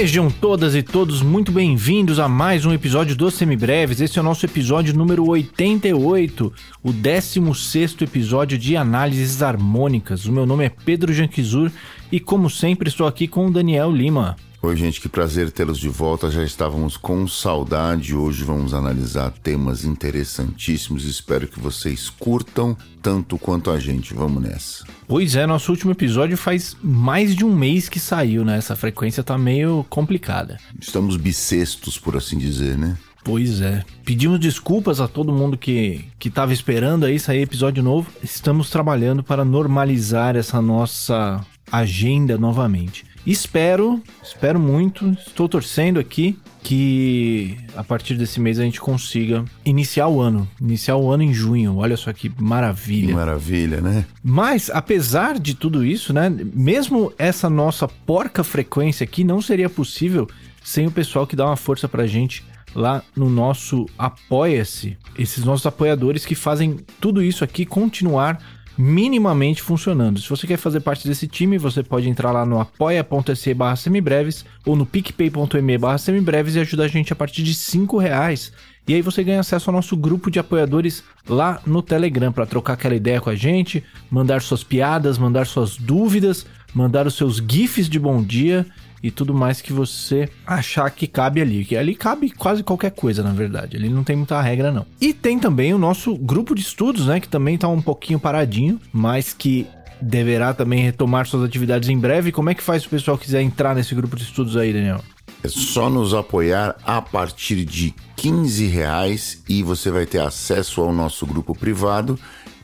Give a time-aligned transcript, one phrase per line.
[0.00, 4.00] Sejam todas e todos muito bem-vindos a mais um episódio dos Semibreves.
[4.00, 6.50] Esse é o nosso episódio número 88,
[6.82, 10.24] o 16 episódio de análises harmônicas.
[10.24, 11.70] O meu nome é Pedro Janquizur
[12.10, 14.36] e, como sempre, estou aqui com o Daniel Lima.
[14.62, 16.30] Oi, gente, que prazer tê-los de volta.
[16.30, 18.14] Já estávamos com saudade.
[18.14, 21.04] Hoje vamos analisar temas interessantíssimos.
[21.04, 24.14] Espero que vocês curtam tanto quanto a gente.
[24.14, 24.99] Vamos nessa.
[25.10, 28.56] Pois é, nosso último episódio faz mais de um mês que saiu, né?
[28.56, 30.56] Essa frequência tá meio complicada.
[30.80, 32.96] Estamos bissextos, por assim dizer, né?
[33.24, 33.84] Pois é.
[34.04, 38.08] Pedimos desculpas a todo mundo que que estava esperando aí sair episódio novo.
[38.22, 43.04] Estamos trabalhando para normalizar essa nossa agenda novamente.
[43.26, 50.08] Espero, espero muito, estou torcendo aqui que a partir desse mês a gente consiga iniciar
[50.08, 51.76] o ano, iniciar o ano em junho.
[51.76, 53.08] Olha só que maravilha.
[53.08, 54.04] Que maravilha, né?
[54.22, 60.28] Mas apesar de tudo isso, né, mesmo essa nossa porca frequência aqui não seria possível
[60.62, 64.96] sem o pessoal que dá uma força pra gente lá no nosso Apoia-se.
[65.18, 68.38] Esses nossos apoiadores que fazem tudo isso aqui continuar
[68.80, 70.18] minimamente funcionando.
[70.20, 74.44] Se você quer fazer parte desse time, você pode entrar lá no apoia.se barra semibreves
[74.64, 78.52] ou no picpay.me barra semibreves e ajudar a gente a partir de 5 reais.
[78.88, 82.72] E aí você ganha acesso ao nosso grupo de apoiadores lá no Telegram para trocar
[82.72, 87.86] aquela ideia com a gente, mandar suas piadas, mandar suas dúvidas, mandar os seus gifs
[87.86, 88.66] de bom dia
[89.02, 91.64] e tudo mais que você achar que cabe ali.
[91.64, 93.76] Que ali cabe quase qualquer coisa, na verdade.
[93.76, 94.86] Ali não tem muita regra, não.
[95.00, 97.20] E tem também o nosso grupo de estudos, né?
[97.20, 99.66] Que também tá um pouquinho paradinho, mas que
[100.00, 102.32] deverá também retomar suas atividades em breve.
[102.32, 105.00] Como é que faz se o pessoal quiser entrar nesse grupo de estudos aí, Daniel?
[105.42, 110.92] É só nos apoiar a partir de 15 reais e você vai ter acesso ao
[110.92, 112.18] nosso grupo privado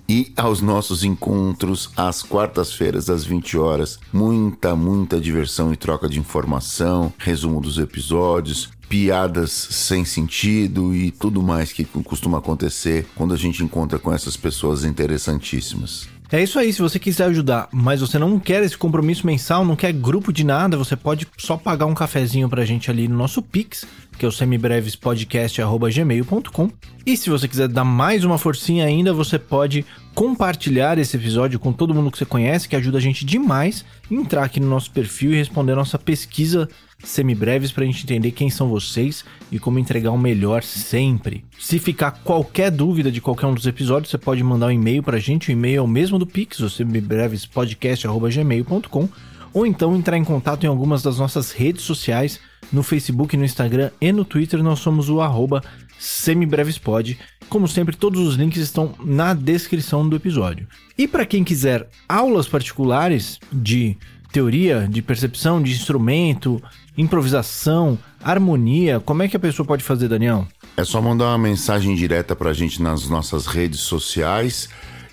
[0.08, 3.98] e aos nossos encontros às quartas-feiras às 20 horas.
[4.12, 11.42] Muita, muita diversão e troca de informação, resumo dos episódios, piadas sem sentido e tudo
[11.42, 16.08] mais que costuma acontecer quando a gente encontra com essas pessoas interessantíssimas.
[16.30, 19.76] É isso aí, se você quiser ajudar, mas você não quer esse compromisso mensal, não
[19.76, 23.40] quer grupo de nada, você pode só pagar um cafezinho pra gente ali no nosso
[23.40, 23.86] Pix,
[24.18, 26.70] que é o semibrevespodcast.gmail.com.
[27.04, 29.86] E se você quiser dar mais uma forcinha ainda, você pode
[30.16, 34.44] compartilhar esse episódio com todo mundo que você conhece, que ajuda a gente demais, entrar
[34.44, 36.66] aqui no nosso perfil e responder a nossa pesquisa
[37.04, 41.44] semibreves para a gente entender quem são vocês e como entregar o melhor sempre.
[41.60, 45.18] Se ficar qualquer dúvida de qualquer um dos episódios, você pode mandar um e-mail para
[45.18, 49.08] a gente, o e-mail é o mesmo do Pix, o semibrevespodcast.gmail.com
[49.52, 52.40] ou então entrar em contato em algumas das nossas redes sociais,
[52.72, 55.62] no Facebook, no Instagram e no Twitter, nós somos o arroba
[55.98, 57.18] semibrevespod.
[57.48, 60.66] Como sempre, todos os links estão na descrição do episódio.
[60.98, 63.96] E para quem quiser aulas particulares de
[64.32, 66.62] teoria, de percepção, de instrumento,
[66.98, 70.46] improvisação, harmonia, como é que a pessoa pode fazer, Daniel?
[70.76, 74.68] É só mandar uma mensagem direta para a gente nas nossas redes sociais.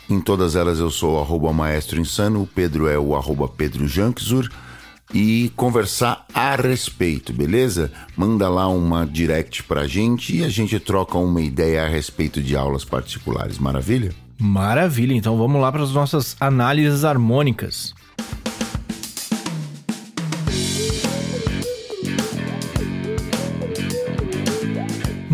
[0.10, 3.48] Em todas elas eu sou o maestro insano, o Pedro é o arroba
[5.14, 7.92] e conversar a respeito, beleza?
[8.18, 12.56] Manda lá uma direct pra gente e a gente troca uma ideia a respeito de
[12.56, 14.12] aulas particulares, maravilha?
[14.40, 17.94] Maravilha, então vamos lá para as nossas análises harmônicas.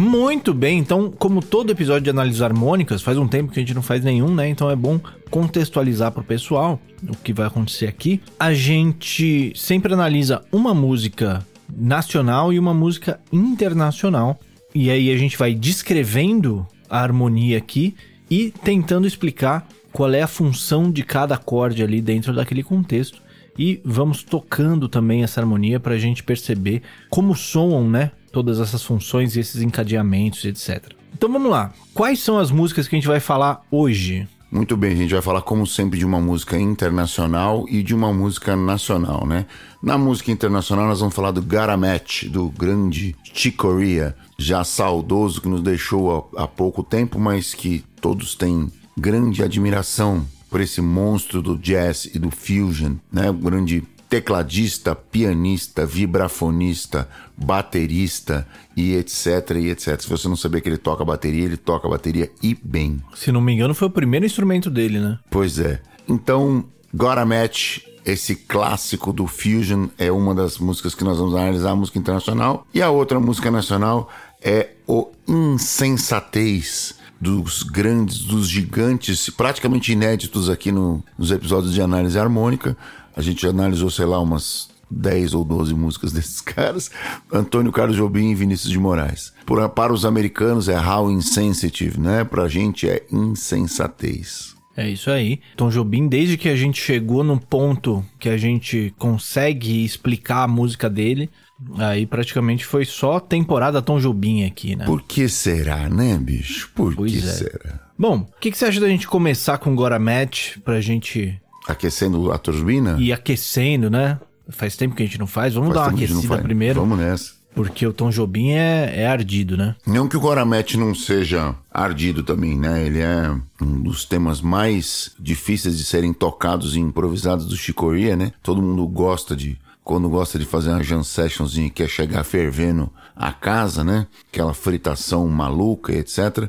[0.10, 3.76] Muito bem, então, como todo episódio de análises harmônicas, faz um tempo que a gente
[3.76, 4.50] não faz nenhum, né?
[4.50, 5.00] Então é bom
[5.30, 8.20] contextualizar para o pessoal o que vai acontecer aqui.
[8.40, 14.40] A gente sempre analisa uma música nacional e uma música internacional.
[14.74, 17.94] E aí a gente vai descrevendo a harmonia aqui
[18.32, 23.22] e tentando explicar qual é a função de cada acorde ali dentro daquele contexto.
[23.56, 26.82] E vamos tocando também essa harmonia para a gente perceber
[27.12, 28.10] como soam, né?
[28.30, 30.94] Todas essas funções e esses encadeamentos, etc.
[31.14, 31.74] Então vamos lá.
[31.94, 34.28] Quais são as músicas que a gente vai falar hoje?
[34.52, 38.12] Muito bem, a gente vai falar, como sempre, de uma música internacional e de uma
[38.12, 39.46] música nacional, né?
[39.82, 45.48] Na música internacional, nós vamos falar do Garamet, do grande Chick Corea, já saudoso, que
[45.48, 51.44] nos deixou há, há pouco tempo, mas que todos têm grande admiração por esse monstro
[51.44, 53.30] do jazz e do fusion, né?
[53.30, 57.08] O grande tecladista, pianista, vibrafonista,
[57.38, 60.02] baterista e etc e etc.
[60.02, 63.00] Se você não saber que ele toca bateria, ele toca bateria e bem.
[63.16, 65.20] Se não me engano, foi o primeiro instrumento dele, né?
[65.30, 65.80] Pois é.
[66.08, 71.72] Então, Gotta Match, esse clássico do Fusion, é uma das músicas que nós vamos analisar,
[71.72, 72.66] a música internacional.
[72.74, 74.10] E a outra música nacional
[74.42, 82.18] é o Insensatez dos grandes, dos gigantes, praticamente inéditos aqui no, nos episódios de análise
[82.18, 82.78] harmônica.
[83.20, 86.90] A gente analisou, sei lá, umas 10 ou 12 músicas desses caras.
[87.30, 89.34] Antônio Carlos Jobim e Vinícius de Moraes.
[89.46, 92.24] Por, para os americanos é How Insensitive, né?
[92.24, 94.56] Pra gente é insensatez.
[94.78, 95.42] É isso aí.
[95.58, 100.48] Tom Jobim, desde que a gente chegou no ponto que a gente consegue explicar a
[100.48, 101.30] música dele,
[101.78, 104.86] aí praticamente foi só temporada Tom Jobim aqui, né?
[104.86, 106.72] Por que será, né, bicho?
[106.74, 107.22] Por Pois que é.
[107.22, 107.90] será?
[107.98, 111.38] Bom, o que, que você acha da gente começar com Gora Match pra gente
[111.70, 112.98] Aquecendo a turbina?
[113.00, 114.20] ir aquecendo, né?
[114.50, 115.54] Faz tempo que a gente não faz.
[115.54, 117.34] Vamos Faz dar uma aquecida primeiro, Vamos nessa.
[117.54, 119.76] porque o Tom Jobim é, é ardido, né?
[119.86, 122.84] Não que o Goramete não seja ardido também, né?
[122.86, 123.32] Ele é
[123.62, 128.32] um dos temas mais difíceis de serem tocados e improvisados do Chicoria, né?
[128.42, 129.58] Todo mundo gosta de.
[129.84, 134.06] Quando gosta de fazer uma jam sessionzinha e quer chegar fervendo a casa, né?
[134.32, 136.48] Aquela fritação maluca, etc.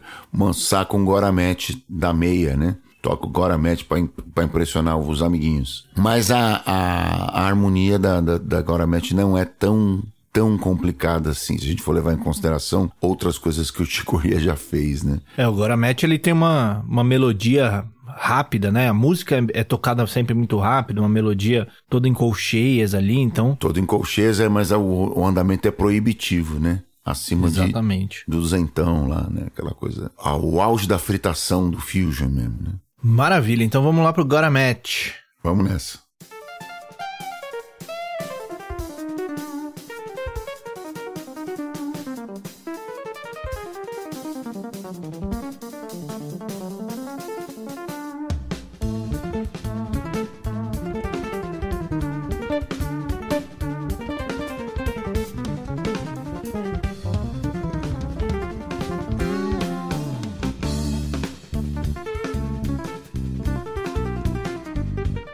[0.54, 2.76] Saca um Goramete da meia, né?
[3.02, 5.86] Toca o Goramete pra impressionar os amiguinhos.
[5.96, 10.02] Mas a, a, a harmonia da, da, da Goramete não é tão
[10.32, 14.16] tão complicada assim, se a gente for levar em consideração outras coisas que o Chico
[14.16, 15.18] Ria já fez, né?
[15.36, 18.88] É, o Gora Match ele tem uma, uma melodia rápida, né?
[18.88, 23.56] A música é, é tocada sempre muito rápido, uma melodia toda em colcheias ali, então.
[23.56, 26.82] Todo em colcheza, mas o, o andamento é proibitivo, né?
[27.04, 28.24] Acima de, Exatamente.
[28.28, 29.44] do duzentão lá, né?
[29.46, 30.10] Aquela coisa.
[30.18, 32.72] Ah, o auge da fritação do Fusion mesmo, né?
[33.02, 35.12] Maravilha, então vamos lá pro Gora Match.
[35.42, 36.09] Vamos nessa.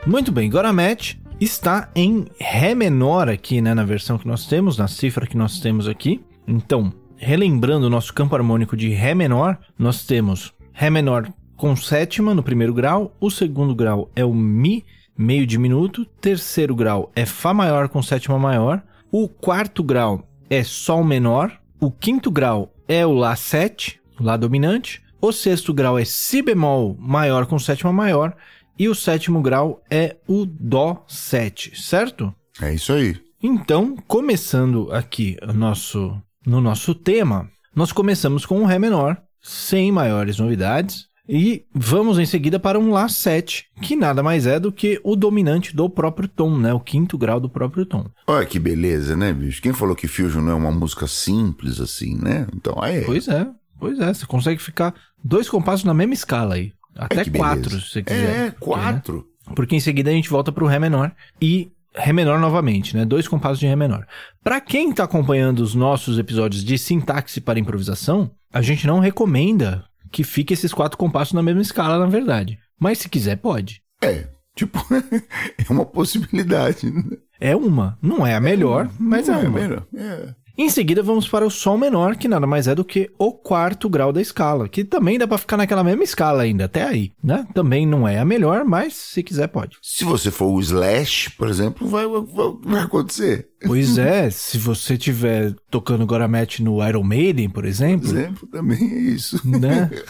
[0.07, 3.75] Muito bem, Gora Match está em Ré menor aqui, né?
[3.75, 6.25] Na versão que nós temos, na cifra que nós temos aqui.
[6.47, 12.37] Então, relembrando o nosso campo harmônico de Ré menor, nós temos Ré menor com sétima
[12.37, 14.85] no primeiro grau, o segundo grau é o Mi,
[15.19, 21.03] meio diminuto, terceiro grau é Fá maior com sétima maior, o quarto grau é Sol
[21.03, 21.51] menor,
[21.81, 26.97] o quinto grau é o Lá 7, Lá dominante, o sexto grau é Si bemol
[27.01, 28.37] maior com sétima maior,
[28.79, 32.35] e o sétimo grau é o Dó 7, certo?
[32.61, 33.17] É isso aí.
[33.43, 39.93] Então, começando aqui o nosso, no nosso tema, nós começamos com um Ré menor, sem
[39.93, 44.71] maiores novidades, e vamos em seguida para um Lá 7, que nada mais é do
[44.71, 46.73] que o dominante do próprio tom, né?
[46.73, 48.07] O quinto grau do próprio tom.
[48.27, 49.61] Olha que beleza, né, bicho?
[49.61, 52.47] Quem falou que Fusion não é uma música simples assim, né?
[52.55, 53.05] Então, aí.
[53.05, 53.47] Pois é,
[53.79, 54.15] pois é.
[54.15, 56.73] Você consegue ficar dois compassos na mesma escala aí.
[56.97, 57.55] Até que beleza.
[57.55, 58.47] quatro, se você quiser.
[58.47, 59.27] É, quatro.
[59.55, 63.05] Porque em seguida a gente volta pro Ré menor e Ré menor novamente, né?
[63.05, 64.07] Dois compassos de Ré menor.
[64.43, 69.85] Para quem tá acompanhando os nossos episódios de sintaxe para improvisação, a gente não recomenda
[70.11, 72.59] que fique esses quatro compassos na mesma escala, na verdade.
[72.79, 73.83] Mas se quiser, pode.
[74.03, 76.91] É, tipo, é uma possibilidade.
[76.91, 77.03] né?
[77.41, 77.99] É uma.
[78.03, 79.51] Não é a melhor, mas é Não uma.
[79.61, 79.87] melhor.
[79.95, 80.35] É.
[80.59, 83.91] Em seguida, vamos para o Sol menor, que nada mais é do que o quarto
[83.91, 87.47] grau da escala, que também dá para ficar naquela mesma escala ainda, até aí, né?
[87.53, 89.77] Também não é a melhor, mas se quiser pode.
[89.83, 92.23] Se você for o Slash, por exemplo, vai, vai,
[92.63, 93.49] vai acontecer.
[93.67, 98.79] Pois é, se você tiver tocando Goramet no Iron Maiden, por Por exemplo, exemplo, também
[98.81, 99.41] é isso.
[99.47, 99.91] né?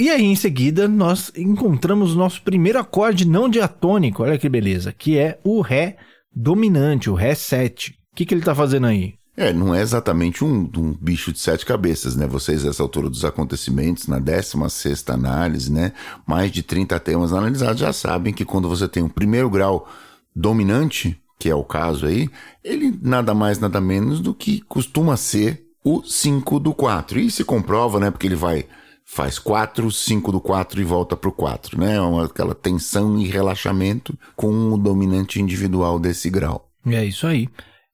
[0.00, 4.92] E aí, em seguida, nós encontramos o nosso primeiro acorde não diatônico, olha que beleza,
[4.92, 5.96] que é o Ré
[6.32, 7.90] dominante, o Ré 7.
[8.12, 9.17] O que, que ele tá fazendo aí?
[9.38, 12.26] É, não é exatamente um, um bicho de sete cabeças, né?
[12.26, 15.92] Vocês, nessa altura dos acontecimentos, na 16 análise, né?
[16.26, 19.88] Mais de 30 temas analisados, já sabem que quando você tem um primeiro grau
[20.34, 22.28] dominante, que é o caso aí,
[22.64, 27.20] ele nada mais, nada menos do que costuma ser o 5 do 4.
[27.20, 28.10] E se comprova, né?
[28.10, 28.66] Porque ele vai,
[29.04, 32.00] faz 4, 5 do 4 e volta pro 4, né?
[32.00, 36.68] Uma, aquela tensão e relaxamento com o dominante individual desse grau.
[36.84, 37.48] É isso aí.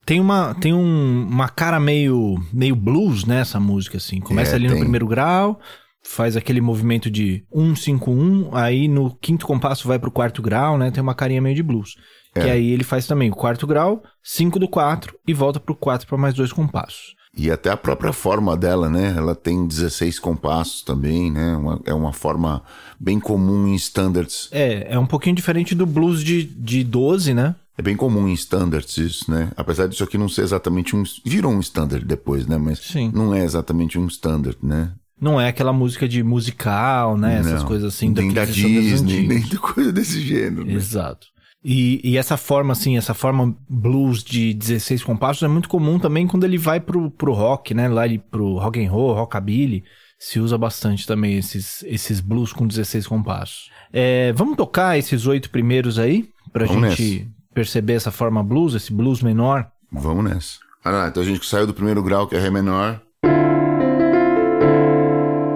[0.05, 4.19] Tem uma, tem um- uma cara meio, meio blues nessa música, assim.
[4.19, 4.81] Começa É, ali no tem.
[4.81, 5.59] primeiro grau,
[6.03, 10.77] faz aquele movimento de 1, 5, 1, aí no quinto compasso vai pro quarto grau,
[10.77, 10.91] né?
[10.91, 11.95] Tem uma carinha meio de blues.
[12.35, 12.41] É.
[12.41, 16.05] Que aí ele faz também o quarto grau, 5 do 4 e volta pro 4
[16.07, 17.15] para mais dois compassos.
[17.37, 19.13] E até a própria forma dela, né?
[19.17, 21.55] Ela tem 16 compassos também, né?
[21.57, 22.61] Uma- é uma forma
[22.99, 24.47] bem comum em standards.
[24.51, 27.55] É, é um pouquinho diferente do blues de, de 12, né?
[27.77, 29.51] É bem comum em standards isso, né?
[29.57, 31.03] Apesar disso aqui não ser exatamente um...
[31.25, 32.57] Virou um standard depois, né?
[32.57, 33.11] Mas Sim.
[33.13, 34.93] não é exatamente um standard, né?
[35.19, 37.39] Não é aquela música de musical, né?
[37.39, 37.67] Essas Não.
[37.67, 40.65] coisas assim Nem da Disney, nem de coisa desse gênero.
[40.65, 40.73] né?
[40.73, 41.27] Exato.
[41.67, 46.27] E, e, essa forma, assim, essa forma blues de 16 compassos é muito comum também
[46.27, 47.87] quando ele vai pro, pro rock, né?
[47.87, 49.83] Lá ele, pro rock and roll, rockabilly,
[50.19, 53.71] se usa bastante também esses, esses blues com 16 compassos.
[53.91, 57.34] É, vamos tocar esses oito primeiros aí, pra vamos gente nessa.
[57.55, 59.65] Perceber essa forma blues, esse blues menor?
[59.91, 60.59] Vamos nessa.
[60.83, 63.01] Ah, então a gente saiu do primeiro grau, que é Ré menor.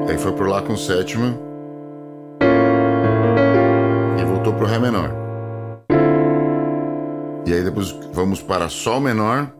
[0.07, 1.37] Aí foi por Lá com sétima.
[4.19, 5.13] E voltou pro Ré menor.
[7.45, 9.51] E aí depois vamos para Sol menor.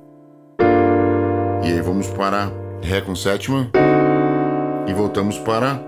[1.62, 2.50] E aí vamos para
[2.81, 3.69] Ré com sétima.
[4.88, 5.79] E voltamos para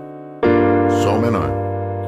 [1.02, 1.61] Sol menor.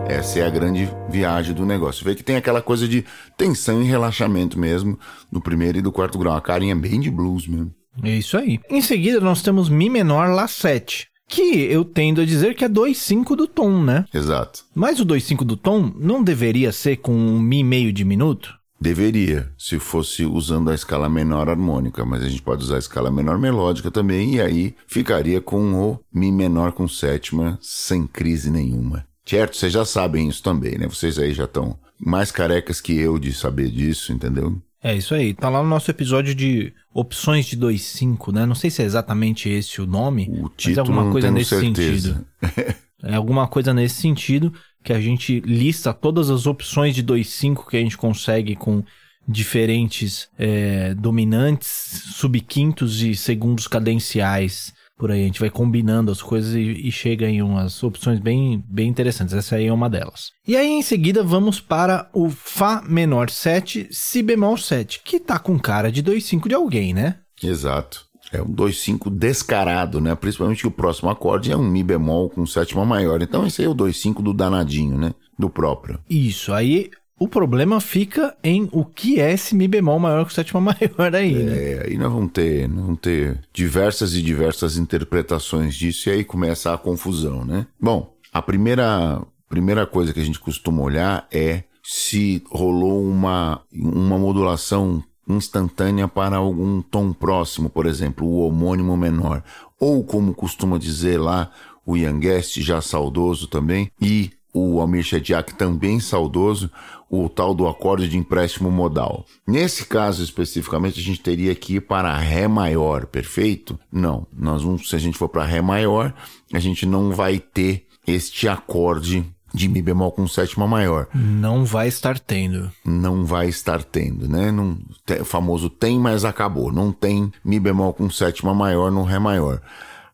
[0.07, 2.05] Essa é a grande viagem do negócio.
[2.05, 3.05] Vê que tem aquela coisa de
[3.37, 4.99] tensão e relaxamento mesmo
[5.31, 6.37] no primeiro e do quarto grau.
[6.37, 7.73] A carinha bem de blues mesmo.
[8.03, 8.61] É isso aí.
[8.69, 11.09] Em seguida, nós temos Mi menor Lá 7.
[11.27, 14.05] Que eu tendo a dizer que é 2,5 do tom, né?
[14.13, 14.65] Exato.
[14.75, 18.55] Mas o 2,5 do tom não deveria ser com um Mi meio diminuto?
[18.79, 23.11] Deveria, se fosse usando a escala menor harmônica, mas a gente pode usar a escala
[23.11, 29.07] menor melódica também, e aí ficaria com o Mi menor com sétima, sem crise nenhuma.
[29.27, 29.57] Certo?
[29.57, 30.87] Vocês já sabem isso também, né?
[30.87, 34.61] Vocês aí já estão mais carecas que eu de saber disso, entendeu?
[34.83, 35.33] É isso aí.
[35.33, 38.45] Tá lá no nosso episódio de opções de 2.5, né?
[38.45, 42.27] Não sei se é exatamente esse o nome, o mas é alguma coisa nesse certeza.
[42.43, 42.77] sentido.
[43.03, 44.53] é alguma coisa nesse sentido
[44.83, 48.85] que a gente lista todas as opções de 2.5 que a gente consegue com
[49.27, 51.69] diferentes é, dominantes,
[52.15, 55.23] subquintos e segundos cadenciais por aí.
[55.23, 59.35] A gente vai combinando as coisas e, e, chega em umas opções bem, bem interessantes.
[59.35, 60.31] Essa aí é uma delas.
[60.47, 65.39] E aí, em seguida, vamos para o Fá menor 7, Si bemol 7, que tá
[65.39, 67.19] com cara de 2,5 de alguém, né?
[67.43, 68.07] Exato.
[68.33, 70.15] É um 2,5 descarado, né?
[70.15, 73.23] Principalmente que o próximo acorde é um Mi bemol com sétima maior.
[73.23, 75.15] Então esse aí é o 2,5 do danadinho, né?
[75.39, 76.01] Do próprio.
[76.09, 76.53] Isso.
[76.53, 76.91] Aí
[77.25, 81.33] o problema fica em o que é esse Mi bemol maior que sétima maior aí,
[81.33, 81.57] né?
[81.57, 86.75] É, aí nós vamos ter, vamos ter diversas e diversas interpretações disso e aí começa
[86.75, 87.67] a confusão, né?
[87.81, 94.19] Bom, a primeira, primeira coisa que a gente costuma olhar é se rolou uma, uma
[94.19, 99.43] modulação instantânea para algum tom próximo, por exemplo, o homônimo menor,
[99.81, 101.51] ou como costuma dizer lá
[101.87, 106.71] o Youngest, já saudoso também, e o Almir Shediak também saudoso,
[107.11, 109.27] o tal do acorde de empréstimo modal.
[109.47, 113.79] Nesse caso especificamente, a gente teria que ir para Ré maior, perfeito?
[113.93, 116.15] Não, nós vamos, se a gente for para Ré maior,
[116.53, 121.07] a gente não vai ter este acorde de Mi bemol com sétima maior.
[121.15, 122.71] Não vai estar tendo.
[122.85, 124.51] Não vai estar tendo, né?
[124.51, 124.77] Não,
[125.21, 126.73] o famoso tem, mas acabou.
[126.73, 129.61] Não tem Mi bemol com sétima maior no Ré maior.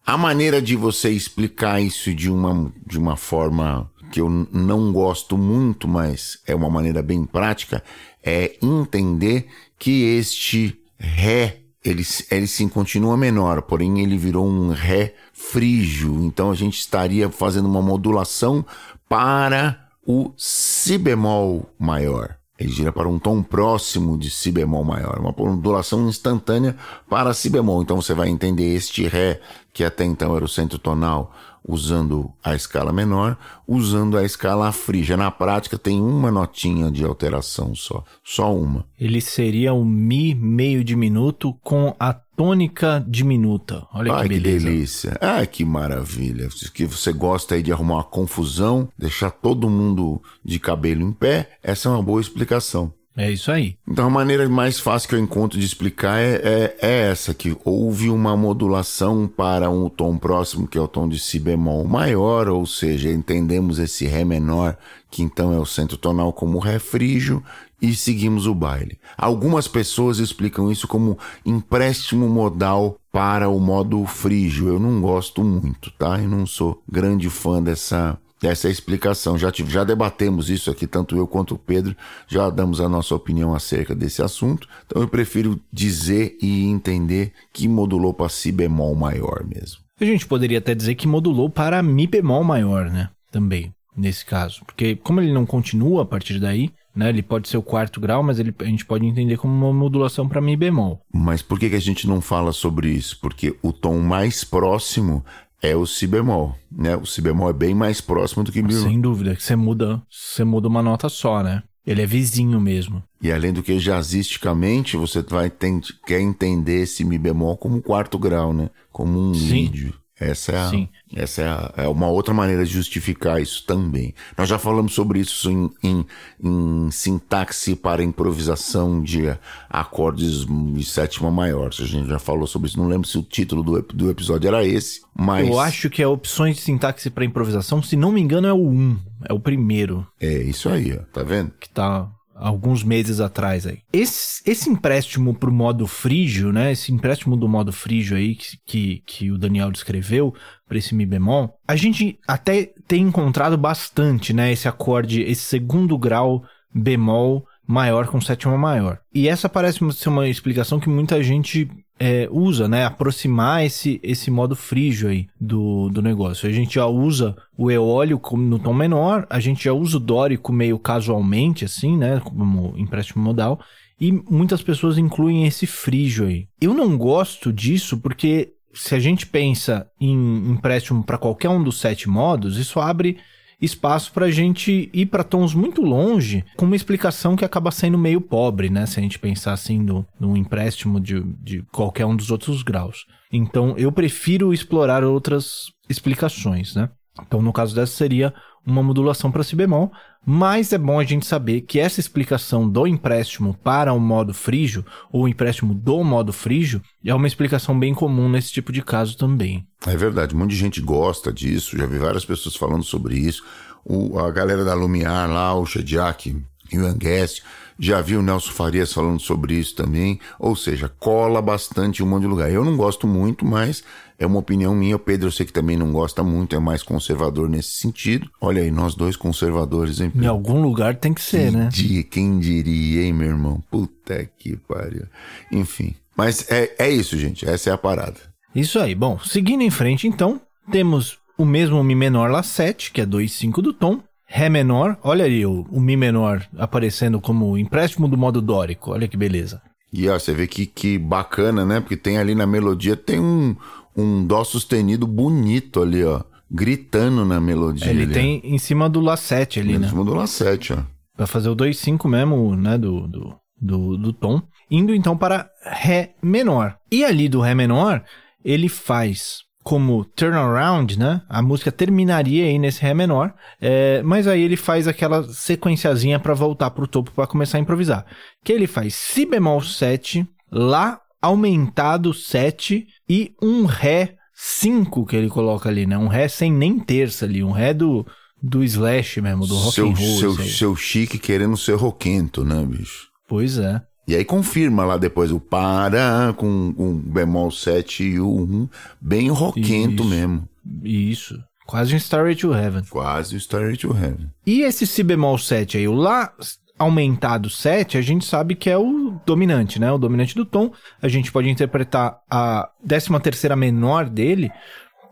[0.06, 5.38] A maneira de você explicar isso de uma, de uma forma que eu não gosto
[5.38, 7.82] muito, mas é uma maneira bem prática,
[8.22, 9.46] é entender
[9.78, 16.22] que este Ré, ele, ele sim continua menor, porém ele virou um Ré frígio.
[16.22, 18.64] Então a gente estaria fazendo uma modulação
[19.08, 22.36] para o Si bemol maior.
[22.58, 26.76] Ele gira para um tom próximo de Si bemol maior, uma modulação instantânea
[27.08, 27.80] para Si bemol.
[27.80, 29.40] Então você vai entender este Ré,
[29.72, 31.34] que até então era o centro tonal,
[31.66, 33.36] usando a escala menor,
[33.66, 35.16] usando a escala frígia.
[35.16, 38.84] Na prática tem uma notinha de alteração só, só uma.
[38.98, 43.86] Ele seria o Mi meio diminuto com a tônica diminuta.
[43.92, 44.58] Olha Ai, que beleza.
[44.58, 45.18] que delícia.
[45.20, 46.48] Ai, que maravilha.
[46.72, 51.58] Que você gosta aí de arrumar uma confusão, deixar todo mundo de cabelo em pé,
[51.62, 52.92] essa é uma boa explicação.
[53.20, 53.76] É isso aí.
[53.86, 57.54] Então a maneira mais fácil que eu encontro de explicar é, é, é, essa, que
[57.66, 62.48] houve uma modulação para um tom próximo, que é o tom de Si bemol maior,
[62.48, 64.74] ou seja, entendemos esse Ré menor,
[65.10, 67.44] que então é o centro tonal como Ré frígio,
[67.82, 68.98] e seguimos o baile.
[69.18, 74.68] Algumas pessoas explicam isso como empréstimo modal para o modo frígio.
[74.68, 76.18] Eu não gosto muito, tá?
[76.18, 79.36] Eu não sou grande fã dessa essa é a explicação.
[79.36, 83.54] Já, já debatemos isso aqui, tanto eu quanto o Pedro, já damos a nossa opinião
[83.54, 84.68] acerca desse assunto.
[84.86, 89.80] Então eu prefiro dizer e entender que modulou para Si bemol maior mesmo.
[90.00, 93.10] A gente poderia até dizer que modulou para Mi bemol maior, né?
[93.30, 94.62] Também, nesse caso.
[94.64, 97.10] Porque como ele não continua a partir daí, né?
[97.10, 100.28] Ele pode ser o quarto grau, mas ele, a gente pode entender como uma modulação
[100.28, 101.00] para Mi bemol.
[101.12, 103.18] Mas por que, que a gente não fala sobre isso?
[103.20, 105.24] Porque o tom mais próximo
[105.62, 106.96] é o si bemol, né?
[106.96, 110.02] O si bemol é bem mais próximo do que mi Sem dúvida, que você muda,
[110.10, 111.62] você muda uma nota só, né?
[111.86, 113.02] Ele é vizinho mesmo.
[113.22, 118.18] E além do que jazzisticamente, você vai ter, quer entender esse mi bemol como quarto
[118.18, 118.70] grau, né?
[118.92, 119.62] Como um Sim.
[119.62, 119.94] lídio.
[120.20, 120.70] Essa é, a,
[121.16, 124.14] essa é, a, é, uma outra maneira de justificar isso também.
[124.36, 126.06] Nós já falamos sobre isso em, em,
[126.44, 129.34] em sintaxe para improvisação de
[129.70, 131.68] acordes de sétima maior.
[131.68, 132.78] A gente já falou sobre isso.
[132.78, 135.48] Não lembro se o título do, do episódio era esse, mas.
[135.48, 138.68] Eu acho que é opções de sintaxe para improvisação, se não me engano, é o
[138.68, 138.98] 1.
[139.30, 140.06] É o primeiro.
[140.20, 141.02] É isso aí, ó.
[141.12, 141.50] Tá vendo?
[141.58, 143.80] Que tá alguns meses atrás aí.
[143.92, 146.72] Esse, esse empréstimo pro modo frígio, né?
[146.72, 150.34] Esse empréstimo do modo frígio aí que, que, que o Daniel descreveu
[150.66, 154.52] para esse mi bemol, a gente até tem encontrado bastante, né?
[154.52, 156.42] Esse acorde, esse segundo grau
[156.74, 158.98] bemol maior com sétima maior.
[159.14, 162.84] E essa parece ser uma explicação que muita gente é, usa, né?
[162.84, 166.48] Aproximar esse, esse modo frígio aí do, do negócio.
[166.48, 170.52] A gente já usa o eólio no tom menor, a gente já usa o dórico
[170.52, 172.20] meio casualmente, assim, né?
[172.24, 173.60] Como empréstimo modal.
[174.00, 176.48] E muitas pessoas incluem esse frígio aí.
[176.60, 181.78] Eu não gosto disso porque se a gente pensa em empréstimo para qualquer um dos
[181.78, 183.18] sete modos, isso abre
[183.60, 187.98] espaço para a gente ir para tons muito longe, com uma explicação que acaba sendo
[187.98, 188.86] meio pobre, né?
[188.86, 193.04] Se a gente pensar assim no, no empréstimo de, de qualquer um dos outros graus.
[193.32, 196.88] Então, eu prefiro explorar outras explicações, né?
[197.26, 198.32] Então, no caso dessa, seria
[198.66, 199.92] uma modulação para si bemol,
[200.24, 204.84] mas é bom a gente saber que essa explicação do empréstimo para o modo frígio,
[205.10, 209.66] ou empréstimo do modo frígio, é uma explicação bem comum nesse tipo de caso também.
[209.86, 213.42] É verdade, um monte de gente gosta disso, já vi várias pessoas falando sobre isso.
[213.84, 216.36] O, a galera da Lumiar lá, o Shediak
[216.70, 217.42] e o Anguest,
[217.80, 220.20] já vi o Nelson Farias falando sobre isso também.
[220.38, 222.52] Ou seja, cola bastante um monte de lugar.
[222.52, 223.82] Eu não gosto muito, mas
[224.18, 224.96] é uma opinião minha.
[224.96, 228.30] O Pedro eu sei que também não gosta muito, é mais conservador nesse sentido.
[228.38, 230.26] Olha aí, nós dois conservadores, hein, Pedro?
[230.26, 231.68] Em algum lugar tem que ser, que né?
[231.72, 233.62] Dia, quem diria, hein, meu irmão?
[233.70, 235.06] Puta que pariu.
[235.50, 235.94] Enfim.
[236.14, 237.48] Mas é, é isso, gente.
[237.48, 238.20] Essa é a parada.
[238.54, 238.94] Isso aí.
[238.94, 240.38] Bom, seguindo em frente, então,
[240.70, 244.00] temos o mesmo Mi menor Lá 7, que é 2,5 do tom.
[244.32, 249.08] Ré menor, olha aí o, o Mi menor aparecendo como empréstimo do modo dórico, olha
[249.08, 249.60] que beleza.
[249.92, 251.80] E ó, você vê que, que bacana, né?
[251.80, 253.56] Porque tem ali na melodia, tem um,
[253.96, 256.22] um Dó sustenido bonito ali, ó.
[256.48, 257.90] Gritando na melodia.
[257.90, 259.86] Ele ali, tem em cima do Lá 7 ali, em né?
[259.86, 260.78] Em cima do Lá 7, ó.
[261.16, 262.78] Pra fazer o 2,5 mesmo, né?
[262.78, 264.40] Do, do, do, do tom.
[264.70, 266.76] Indo então para Ré menor.
[266.90, 268.04] E ali do Ré menor,
[268.44, 271.22] ele faz como turnaround, né?
[271.28, 276.34] A música terminaria aí nesse Ré menor, é, mas aí ele faz aquela sequenciazinha para
[276.34, 278.06] voltar pro topo para começar a improvisar.
[278.42, 285.28] Que ele faz Si bemol 7, Lá aumentado 7 e um Ré 5 que ele
[285.28, 285.96] coloca ali, né?
[285.96, 288.04] Um Ré sem nem terça ali, um Ré do,
[288.42, 290.18] do slash mesmo, do rock seu, and roll.
[290.18, 293.08] Seu, seu chique querendo ser roquento, né, bicho?
[293.28, 293.80] Pois é.
[294.10, 298.68] E aí confirma lá depois o para com o bemol 7 e o 1,
[299.00, 300.10] bem roquento Isso.
[300.10, 300.48] mesmo.
[300.82, 301.38] Isso.
[301.64, 302.82] Quase um Starry to Heaven.
[302.90, 304.28] Quase o Starry to Heaven.
[304.44, 306.32] E esse Si bemol 7 aí, o Lá
[306.76, 309.92] aumentado 7, a gente sabe que é o dominante, né?
[309.92, 310.72] O dominante do tom.
[311.00, 314.50] A gente pode interpretar a 13 terceira menor dele,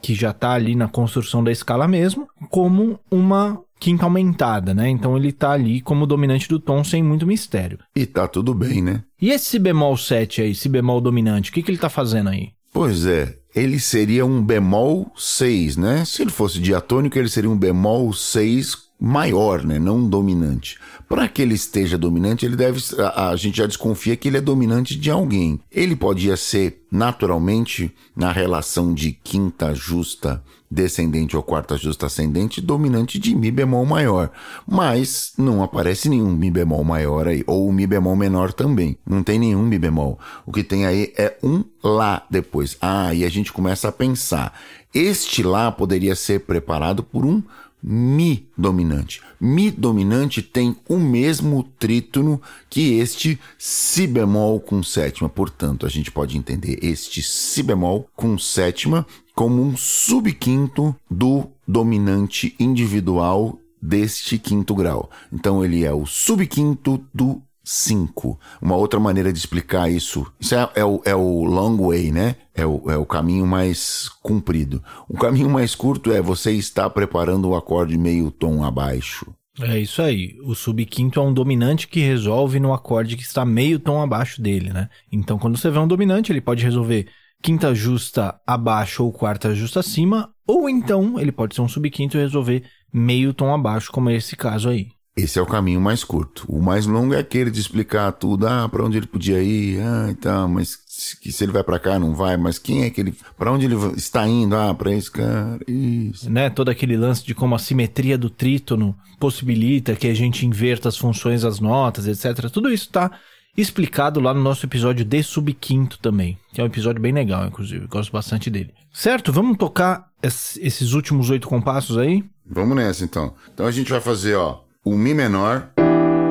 [0.03, 4.89] que já tá ali na construção da escala mesmo, como uma quinta aumentada, né?
[4.89, 7.79] Então ele tá ali como dominante do tom sem muito mistério.
[7.95, 9.03] E tá tudo bem, né?
[9.21, 12.31] E esse si bemol 7 aí, si bemol dominante, o que, que ele tá fazendo
[12.31, 12.51] aí?
[12.73, 16.05] Pois é, ele seria um bemol 6, né?
[16.05, 19.79] Se ele fosse diatônico, ele seria um bemol 6 maior, né?
[19.79, 20.79] Não dominante.
[21.09, 22.81] Para que ele esteja dominante, ele deve.
[22.99, 25.59] A, a, gente já desconfia que ele é dominante de alguém.
[25.73, 33.19] Ele podia ser naturalmente na relação de quinta justa descendente ou quarta justa ascendente dominante
[33.19, 34.31] de mi bemol maior,
[34.67, 38.99] mas não aparece nenhum mi bemol maior aí ou mi bemol menor também.
[39.07, 40.19] Não tem nenhum mi bemol.
[40.45, 42.77] O que tem aí é um lá depois.
[42.83, 44.53] Ah, e a gente começa a pensar.
[44.93, 47.43] Este lá poderia ser preparado por um
[47.81, 49.23] Mi dominante.
[49.41, 55.29] Mi dominante tem o mesmo trítono que este Si bemol com sétima.
[55.29, 62.57] Portanto, a gente pode entender este Si bemol com sétima como um subquinto do dominante
[62.59, 65.09] individual deste quinto grau.
[65.33, 68.41] Então, ele é o subquinto do 5.
[68.63, 72.37] Uma outra maneira de explicar isso, isso é, é, o, é o long way, né?
[72.55, 74.83] É o, é o caminho mais comprido.
[75.07, 79.31] O caminho mais curto é você estar preparando o acorde meio tom abaixo.
[79.61, 80.39] É isso aí.
[80.45, 84.73] O subquinto é um dominante que resolve no acorde que está meio tom abaixo dele,
[84.73, 84.89] né?
[85.13, 87.07] Então, quando você vê um dominante, ele pode resolver
[87.43, 92.21] quinta justa abaixo ou quarta justa acima, ou então ele pode ser um subquinto e
[92.21, 94.89] resolver meio tom abaixo, como é esse caso aí.
[95.19, 96.45] Esse é o caminho mais curto.
[96.49, 100.07] O mais longo é aquele de explicar tudo, ah, para onde ele podia ir, ah,
[100.11, 103.13] então, mas se, se ele vai para cá, não vai, mas quem é que ele.
[103.37, 104.55] Para onde ele está indo?
[104.55, 105.59] Ah, para esse cara.
[105.67, 106.31] Isso.
[106.31, 106.49] Né?
[106.49, 110.97] Todo aquele lance de como a simetria do trítono possibilita que a gente inverta as
[110.97, 112.49] funções das notas, etc.
[112.49, 113.11] Tudo isso tá
[113.57, 117.89] explicado lá no nosso episódio de subquinto também, que é um episódio bem legal, inclusive.
[117.89, 118.73] Gosto bastante dele.
[118.93, 119.33] Certo?
[119.33, 122.25] Vamos tocar esses últimos oito compassos aí?
[122.47, 123.35] Vamos nessa então.
[123.53, 125.69] Então a gente vai fazer, ó, o Mi menor,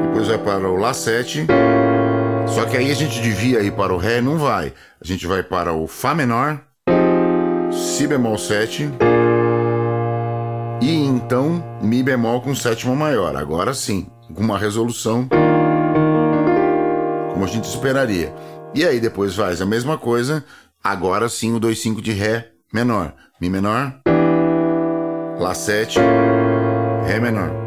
[0.03, 1.47] depois vai para o Lá7.
[2.47, 4.73] Só que aí a gente devia ir para o Ré, não vai.
[5.01, 6.61] A gente vai para o Fá menor,
[7.71, 8.89] Si bemol 7
[10.81, 13.35] e então Mi bemol com sétima maior.
[13.35, 15.27] Agora sim, com uma resolução
[17.33, 18.33] como a gente esperaria.
[18.73, 20.43] E aí depois faz a mesma coisa,
[20.83, 23.13] agora sim o 2,5 de Ré menor.
[23.39, 23.93] Mi menor,
[25.39, 25.99] Lá 7,
[27.05, 27.66] Ré menor.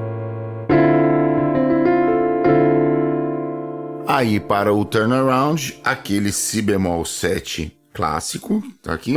[4.13, 9.15] Aí para o turnaround, aquele Si bemol 7 clássico, tá aqui.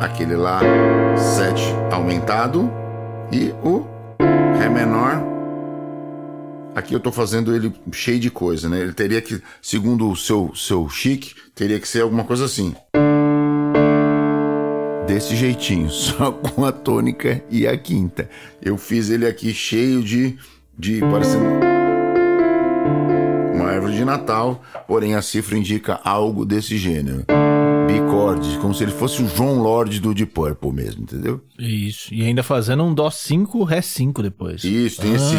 [0.00, 0.60] Aquele lá
[1.36, 1.62] 7
[1.92, 2.72] aumentado
[3.30, 3.86] e o
[4.58, 5.22] Ré menor
[6.74, 8.80] Aqui eu tô fazendo ele cheio de coisa, né?
[8.80, 12.74] Ele teria que, segundo o seu, seu chique, teria que ser alguma coisa assim.
[15.06, 18.30] Desse jeitinho, só com a tônica e a quinta.
[18.62, 20.38] Eu fiz ele aqui cheio de.
[20.78, 21.67] de parecendo.
[23.68, 27.26] Uma árvore de Natal, porém a cifra indica algo desse gênero
[27.86, 31.42] bicorde, como se ele fosse o João Lord do Deep Purple mesmo, entendeu?
[31.58, 34.64] Isso, e ainda fazendo um Dó 5, Ré 5 depois.
[34.64, 35.34] Isso, tem esse...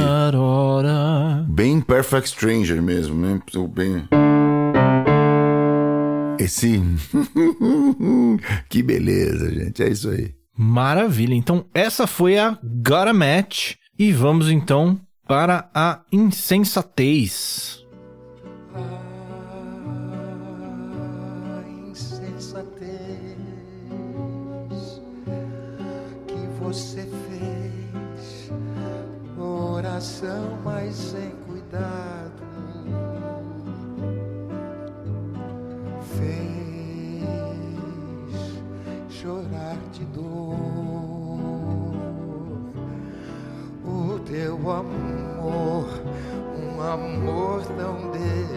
[1.47, 3.39] Bem Perfect Stranger mesmo, né?
[3.71, 4.07] Bem...
[6.39, 6.81] Esse...
[8.69, 10.33] que beleza, gente, é isso aí.
[10.55, 17.79] Maravilha, então essa foi a Gotta Match, e vamos então para a insensatez.
[29.99, 32.31] Coração, mas sem cuidado.
[36.15, 37.25] Fez
[39.09, 40.55] chorar de dor
[43.83, 45.85] o teu amor,
[46.57, 48.48] um amor tão delicado.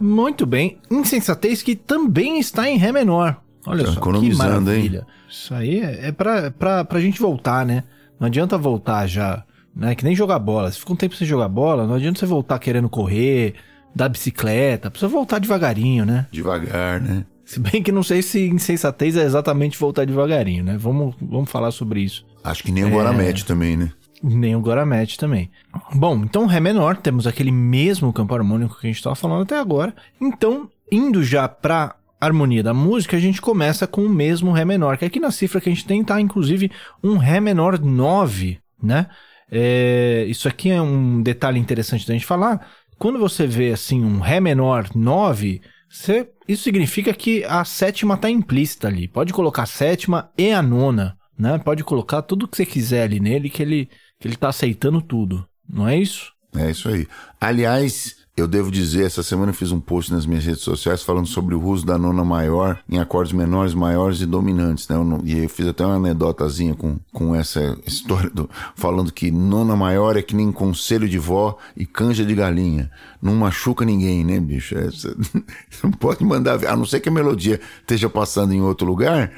[0.00, 3.40] Muito bem, insensatez que também está em Ré menor.
[3.66, 4.98] Olha só, que maravilha.
[4.98, 5.06] Hein?
[5.28, 7.84] Isso aí é, é pra, pra, pra gente voltar, né?
[8.18, 9.94] Não adianta voltar já, né?
[9.94, 10.70] Que nem jogar bola.
[10.70, 13.54] Se fica um tempo sem jogar bola, não adianta você voltar querendo correr,
[13.94, 14.90] dar bicicleta.
[14.90, 16.26] Precisa voltar devagarinho, né?
[16.30, 17.24] Devagar, né?
[17.44, 20.76] Se bem que não sei se insensatez é exatamente voltar devagarinho, né?
[20.78, 22.26] Vamos, vamos falar sobre isso.
[22.44, 23.32] Acho que nem o é...
[23.44, 23.90] também, né?
[24.22, 25.50] Nem o Goramete também.
[25.94, 29.58] Bom, então Ré menor, temos aquele mesmo campo harmônico que a gente estava falando até
[29.58, 29.94] agora.
[30.20, 34.98] Então, indo já para harmonia da música, a gente começa com o mesmo Ré menor,
[34.98, 36.70] que aqui na cifra que a gente tem tá inclusive
[37.02, 39.06] um Ré menor 9, né?
[39.50, 42.66] É, isso aqui é um detalhe interessante da gente falar.
[42.98, 48.28] Quando você vê assim um Ré menor 9, você, isso significa que a sétima está
[48.28, 49.08] implícita ali.
[49.08, 51.58] Pode colocar a sétima e a nona, né?
[51.58, 53.88] Pode colocar tudo que você quiser ali nele, que ele,
[54.26, 55.46] ele tá aceitando tudo.
[55.68, 56.32] Não é isso?
[56.54, 57.06] É isso aí.
[57.40, 61.26] Aliás, eu devo dizer, essa semana eu fiz um post nas minhas redes sociais falando
[61.26, 64.96] sobre o uso da nona maior em acordes menores, maiores e dominantes, né?
[64.96, 69.30] Eu não, e eu fiz até uma anedotazinha com, com essa história do, falando que
[69.30, 72.90] nona maior é que nem conselho de vó e canja de galinha.
[73.20, 74.78] Não machuca ninguém, né, bicho?
[74.78, 75.14] É, você,
[75.82, 79.32] não pode mandar, a não ser que a melodia esteja passando em outro lugar,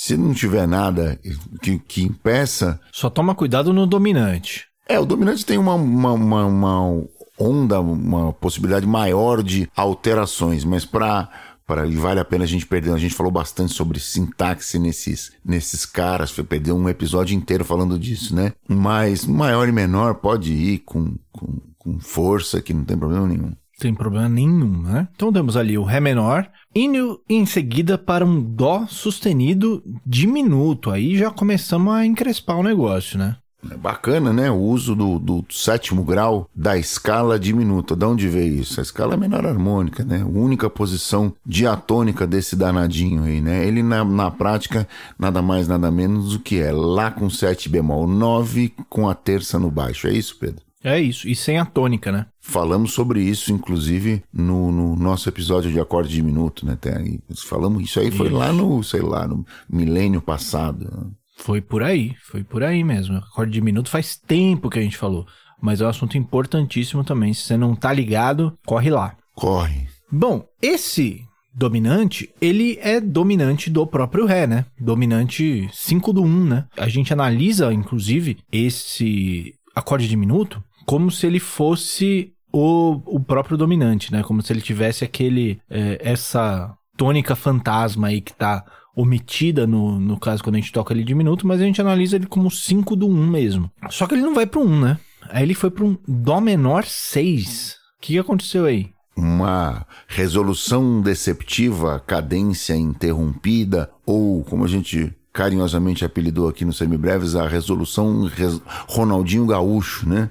[0.00, 1.20] se não tiver nada
[1.60, 2.80] que, que impeça.
[2.90, 4.64] Só toma cuidado no dominante.
[4.88, 7.04] É, o dominante tem uma, uma, uma, uma
[7.38, 11.28] onda, uma possibilidade maior de alterações, mas para
[11.66, 12.94] para e vale a pena a gente perder.
[12.94, 17.98] A gente falou bastante sobre sintaxe nesses nesses caras, foi perder um episódio inteiro falando
[17.98, 18.54] disso, né?
[18.66, 23.52] Mas maior e menor pode ir com, com, com força, que não tem problema nenhum.
[23.80, 25.08] Tem problema nenhum, né?
[25.16, 30.90] Então temos ali o Ré menor, indo em seguida para um Dó sustenido diminuto.
[30.90, 33.36] Aí já começamos a encrespar o negócio, né?
[33.70, 34.50] É bacana, né?
[34.50, 37.96] O uso do, do, sétimo grau da escala diminuta.
[37.96, 38.80] De onde veio isso?
[38.80, 40.22] A escala é menor harmônica, né?
[40.22, 43.66] A única posição diatônica desse danadinho aí, né?
[43.66, 44.86] Ele, na, na prática,
[45.18, 49.58] nada mais, nada menos do que é Lá com 7 bemol 9 com a terça
[49.58, 50.06] no baixo.
[50.06, 50.69] É isso, Pedro?
[50.82, 52.26] É isso, e sem a tônica, né?
[52.40, 56.76] Falamos sobre isso, inclusive, no, no nosso episódio de acorde diminuto, né?
[56.80, 58.36] Tem, falamos isso aí, foi isso.
[58.36, 61.12] lá no, sei lá, no milênio passado.
[61.36, 63.16] Foi por aí, foi por aí mesmo.
[63.16, 65.26] Acorde de minuto faz tempo que a gente falou.
[65.60, 67.34] Mas é um assunto importantíssimo também.
[67.34, 69.16] Se você não tá ligado, corre lá.
[69.34, 69.86] Corre.
[70.10, 71.22] Bom, esse
[71.54, 74.66] dominante, ele é dominante do próprio Ré, né?
[74.78, 76.66] Dominante 5 do 1, né?
[76.76, 84.10] A gente analisa, inclusive, esse acorde diminuto como se ele fosse o, o próprio dominante,
[84.10, 84.24] né?
[84.24, 85.60] Como se ele tivesse aquele.
[85.70, 88.64] É, essa tônica fantasma aí que tá
[88.96, 92.26] omitida no, no caso quando a gente toca ele diminuto, mas a gente analisa ele
[92.26, 93.70] como 5 do 1 mesmo.
[93.88, 94.98] Só que ele não vai pro 1, né?
[95.28, 97.76] Aí ele foi para um Dó menor 6.
[97.96, 98.90] O que, que aconteceu aí?
[99.16, 107.46] Uma resolução deceptiva, cadência interrompida, ou como a gente carinhosamente apelidou aqui no Semibreves, a
[107.46, 108.60] resolução res...
[108.88, 110.28] Ronaldinho Gaúcho, né?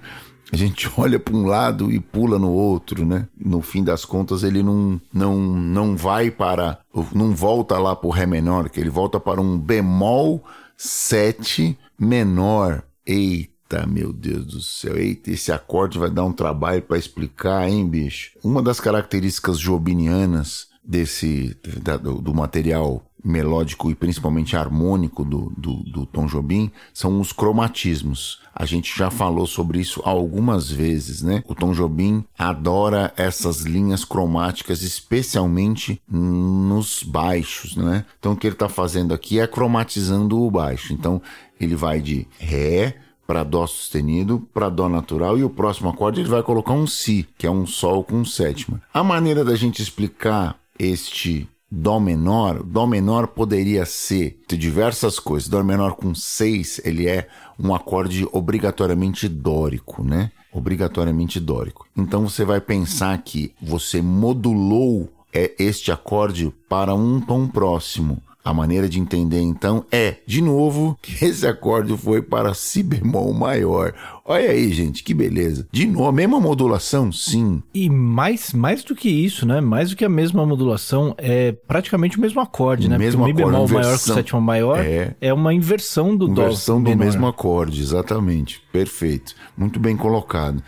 [0.52, 3.28] A gente olha para um lado e pula no outro, né?
[3.38, 6.80] No fim das contas, ele não, não, não vai para.
[7.14, 10.44] não volta lá para o Ré menor, que ele volta para um bemol
[10.78, 12.84] 7 menor.
[13.06, 14.98] Eita, meu Deus do céu.
[14.98, 18.32] Eita, esse acorde vai dar um trabalho para explicar, hein, bicho?
[18.44, 25.76] Uma das características jobinianas desse da, do, do, material melódico e principalmente harmônico do, do,
[25.84, 28.40] do, Tom Jobim são os cromatismos.
[28.56, 31.44] A gente já falou sobre isso algumas vezes, né?
[31.48, 38.06] O Tom Jobim adora essas linhas cromáticas, especialmente nos baixos, né?
[38.20, 40.94] Então o que ele está fazendo aqui é cromatizando o baixo.
[40.94, 41.22] Então
[41.60, 42.96] ele vai de Ré
[43.30, 47.28] para Dó sustenido, para Dó natural e o próximo acorde ele vai colocar um Si,
[47.38, 48.82] que é um Sol com sétima.
[48.92, 55.48] A maneira da gente explicar este Dó menor, Dó menor poderia ser de diversas coisas.
[55.48, 57.28] Dó menor com 6, ele é
[57.60, 60.32] um acorde obrigatoriamente dórico, né?
[60.52, 61.86] Obrigatoriamente dórico.
[61.96, 68.22] Então você vai pensar que você modulou é, este acorde para um tom próximo.
[68.44, 73.34] A maneira de entender então é, de novo, que esse acorde foi para si bemol
[73.34, 73.94] maior.
[74.26, 75.68] Olha aí, gente, que beleza.
[75.72, 77.62] De novo, a mesma modulação, sim.
[77.74, 79.60] E mais, mais do que isso, né?
[79.60, 82.98] Mais do que a mesma modulação, é praticamente o mesmo acorde, né?
[82.98, 83.82] Mesmo Porque acorde, o Mi bemol inversão.
[83.84, 85.16] maior com sétima maior É.
[85.20, 87.06] é, uma inversão do Dó Inversão do menor.
[87.06, 88.62] mesmo acorde, exatamente.
[88.72, 89.36] Perfeito.
[89.58, 90.64] Muito bem colocado.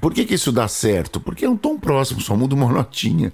[0.00, 1.18] Por que, que isso dá certo?
[1.20, 3.32] Porque é um tom próximo, só muda uma notinha.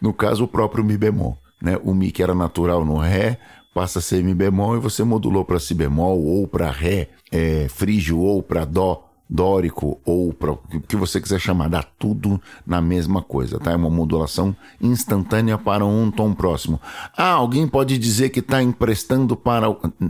[0.00, 1.38] No caso, o próprio Mi bemol.
[1.60, 1.78] Né?
[1.82, 3.38] O Mi que era natural no Ré
[3.74, 7.68] passa a ser Mi bemol e você modulou para Si bemol ou para Ré é,
[7.68, 12.80] frígio ou para Dó dórico ou para o que você quiser chamar, dá tudo na
[12.80, 13.72] mesma coisa, tá?
[13.72, 16.80] É uma modulação instantânea para um tom próximo.
[17.16, 19.66] Ah, alguém pode dizer que está emprestando para.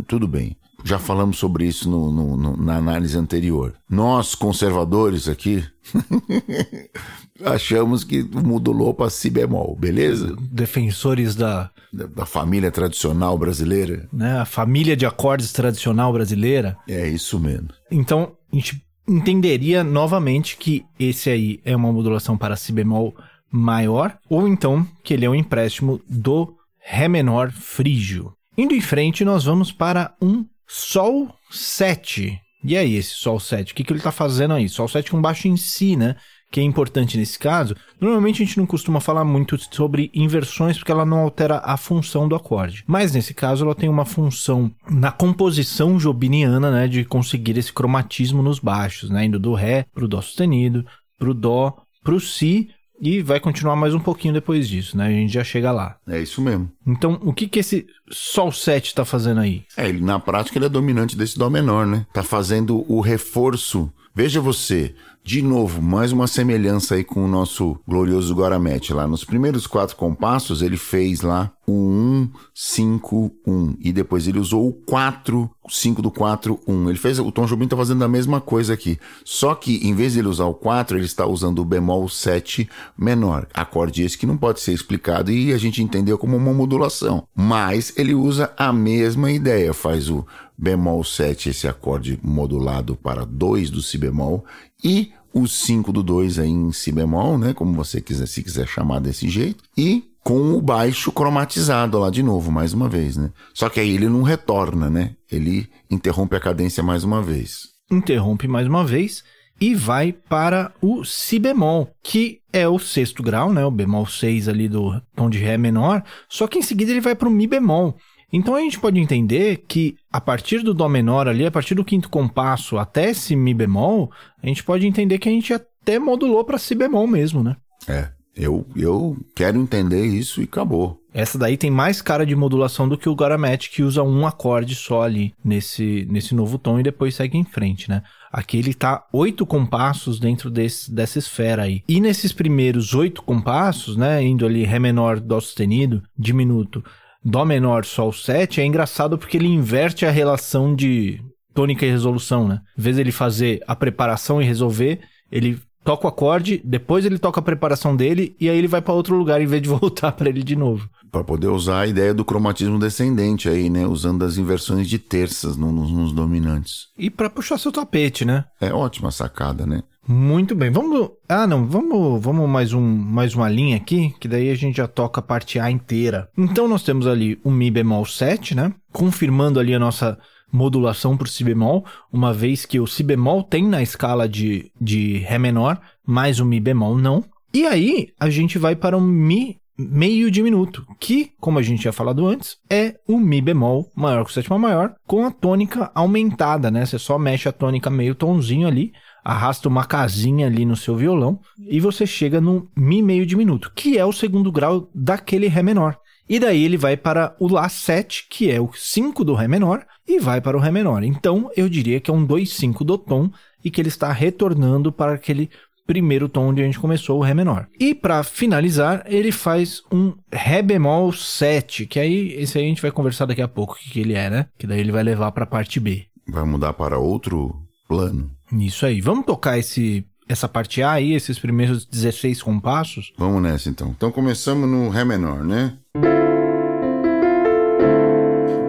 [0.06, 0.56] Tudo bem.
[0.86, 3.74] Já falamos sobre isso no- no- no- na análise anterior.
[3.90, 5.64] Nós, conservadores aqui,
[7.44, 10.34] achamos que modulou para si bemol, beleza?
[10.40, 14.08] Defensores da Da, da família tradicional brasileira.
[14.12, 16.76] né, a família de acordes tradicional brasileira.
[16.88, 17.68] É isso mesmo.
[17.90, 23.14] Então, a gente entenderia novamente que esse aí é uma modulação para si bemol
[23.50, 28.32] maior, ou então que ele é um empréstimo do Ré menor frígio.
[28.58, 32.40] Indo em frente, nós vamos para um Sol 7.
[32.64, 34.68] E aí, esse Sol 7, o que, que ele está fazendo aí?
[34.68, 36.16] Sol 7 com baixo em si, né?
[36.50, 37.76] Que é importante nesse caso.
[38.00, 42.28] Normalmente a gente não costuma falar muito sobre inversões porque ela não altera a função
[42.28, 42.84] do acorde.
[42.86, 46.88] Mas nesse caso ela tem uma função na composição jobiniana, né?
[46.88, 49.24] De conseguir esse cromatismo nos baixos, né?
[49.24, 50.84] Indo do Ré pro Dó sustenido,
[51.18, 52.68] pro Dó, pro Si
[53.00, 55.06] e vai continuar mais um pouquinho depois disso, né?
[55.06, 55.96] A gente já chega lá.
[56.06, 56.70] É isso mesmo.
[56.86, 59.64] Então, o que que esse Sol 7 está fazendo aí?
[59.76, 62.06] É, ele, na prática ele é dominante desse dó menor, né?
[62.12, 63.92] Tá fazendo o reforço.
[64.14, 64.94] Veja você,
[65.26, 69.08] de novo, mais uma semelhança aí com o nosso glorioso Guaramete lá.
[69.08, 74.68] Nos primeiros quatro compassos ele fez lá o 1, 5, 1 e depois ele usou
[74.68, 76.90] o 4, 5 do 4, 1.
[76.90, 79.00] Ele fez, o Tom Jobim tá fazendo a mesma coisa aqui.
[79.24, 82.68] Só que em vez de ele usar o 4, ele está usando o bemol 7
[82.96, 83.48] menor.
[83.52, 87.26] Acorde esse que não pode ser explicado e a gente entendeu como uma modulação.
[87.34, 90.24] Mas ele usa a mesma ideia, faz o
[90.58, 94.44] bemol 7, esse acorde modulado para 2 do si bemol,
[94.82, 98.66] e o 5 do 2 aí em si bemol, né, como você quiser, se quiser
[98.66, 103.30] chamar desse jeito, e com o baixo cromatizado lá de novo, mais uma vez, né?
[103.54, 105.14] Só que aí ele não retorna, né?
[105.30, 107.68] Ele interrompe a cadência mais uma vez.
[107.88, 109.22] interrompe mais uma vez
[109.60, 113.64] e vai para o si bemol, que é o sexto grau, né?
[113.64, 117.14] O bemol 6 ali do tom de ré menor, só que em seguida ele vai
[117.14, 117.96] para o mi bemol.
[118.32, 121.84] Então a gente pode entender que a partir do dó menor ali, a partir do
[121.84, 124.10] quinto compasso até esse mi bemol,
[124.42, 127.56] a gente pode entender que a gente até modulou para si bemol mesmo, né?
[127.88, 131.00] É, Eu, eu quero entender isso e acabou.
[131.14, 134.74] Essa daí tem mais cara de modulação do que o Garamet, que usa um acorde
[134.74, 138.02] só ali nesse, nesse novo tom e depois segue em frente, né?
[138.30, 141.82] Aqui ele tá oito compassos dentro desse, dessa esfera aí.
[141.88, 144.22] E nesses primeiros oito compassos, né?
[144.22, 146.84] Indo ali Ré menor, Dó sustenido, diminuto,
[147.28, 151.20] Dó menor, Sol 7, é engraçado porque ele inverte a relação de
[151.52, 152.60] tônica e resolução, né?
[152.78, 157.18] Em vez de ele fazer a preparação e resolver, ele toca o acorde, depois ele
[157.18, 160.12] toca a preparação dele e aí ele vai para outro lugar em vez de voltar
[160.12, 160.88] para ele de novo.
[161.10, 163.86] Para poder usar a ideia do cromatismo descendente aí, né?
[163.86, 166.88] Usando as inversões de terças no- nos, nos dominantes.
[166.98, 168.44] E para puxar seu tapete, né?
[168.60, 169.82] É ótima sacada, né?
[170.08, 170.70] Muito bem.
[170.70, 171.10] Vamos.
[171.28, 171.66] Ah, não.
[171.66, 175.22] Vamos, vamos mais um, mais uma linha aqui, que daí a gente já toca a
[175.22, 176.28] parte A inteira.
[176.36, 178.72] Então nós temos ali o mi bemol 7, né?
[178.92, 180.18] Confirmando ali a nossa
[180.52, 185.18] modulação o si bemol, uma vez que o si bemol tem na escala de, de
[185.18, 187.24] ré menor, mas o mi bemol não.
[187.52, 191.92] E aí a gente vai para um mi meio diminuto, que, como a gente tinha
[191.92, 196.70] falado antes, é o mi bemol maior que o sétima maior, com a tônica aumentada,
[196.70, 196.86] né?
[196.86, 201.40] Você só mexe a tônica meio tonzinho ali, arrasta uma casinha ali no seu violão
[201.58, 205.98] e você chega no mi meio diminuto, que é o segundo grau daquele ré menor.
[206.28, 209.86] E daí ele vai para o lá 7, que é o 5 do ré menor,
[210.06, 211.02] e vai para o ré menor.
[211.04, 213.30] Então eu diria que é um 2-5 do tom
[213.64, 215.50] e que ele está retornando para aquele
[215.86, 217.68] primeiro tom onde a gente começou, o Ré menor.
[217.78, 222.82] E para finalizar, ele faz um Ré bemol 7, que aí esse aí a gente
[222.82, 224.46] vai conversar daqui a pouco o que, que ele é, né?
[224.58, 226.06] Que daí ele vai levar para a parte B.
[226.28, 227.54] Vai mudar para outro
[227.88, 228.30] plano.
[228.52, 229.00] Isso aí.
[229.00, 233.12] Vamos tocar esse essa parte A aí, esses primeiros 16 compassos?
[233.16, 233.94] Vamos nessa então.
[233.96, 235.74] Então começamos no Ré menor, né?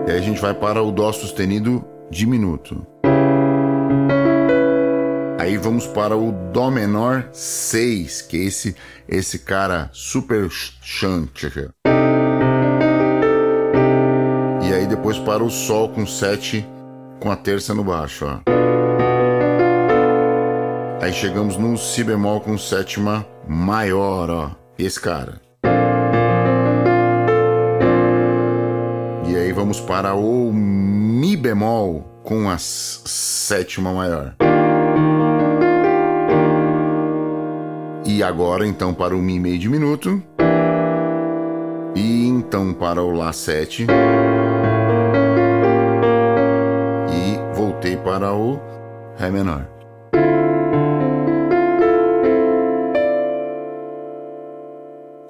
[0.07, 2.85] E aí a gente vai para o Dó sustenido diminuto.
[5.39, 8.75] Aí vamos para o Dó menor 6, que é esse,
[9.07, 11.47] esse cara super chante.
[14.61, 16.65] E aí depois para o Sol com 7
[17.19, 18.39] com a terça no baixo, ó.
[20.99, 24.51] Aí chegamos no Si bemol com sétima maior, ó.
[24.79, 25.39] Esse cara.
[29.25, 34.35] E aí vamos para o Mi bemol com a sétima maior.
[38.03, 40.21] E agora então para o Mi meio diminuto.
[41.95, 43.85] E então para o Lá 7.
[47.11, 48.59] E voltei para o
[49.15, 49.76] Ré menor.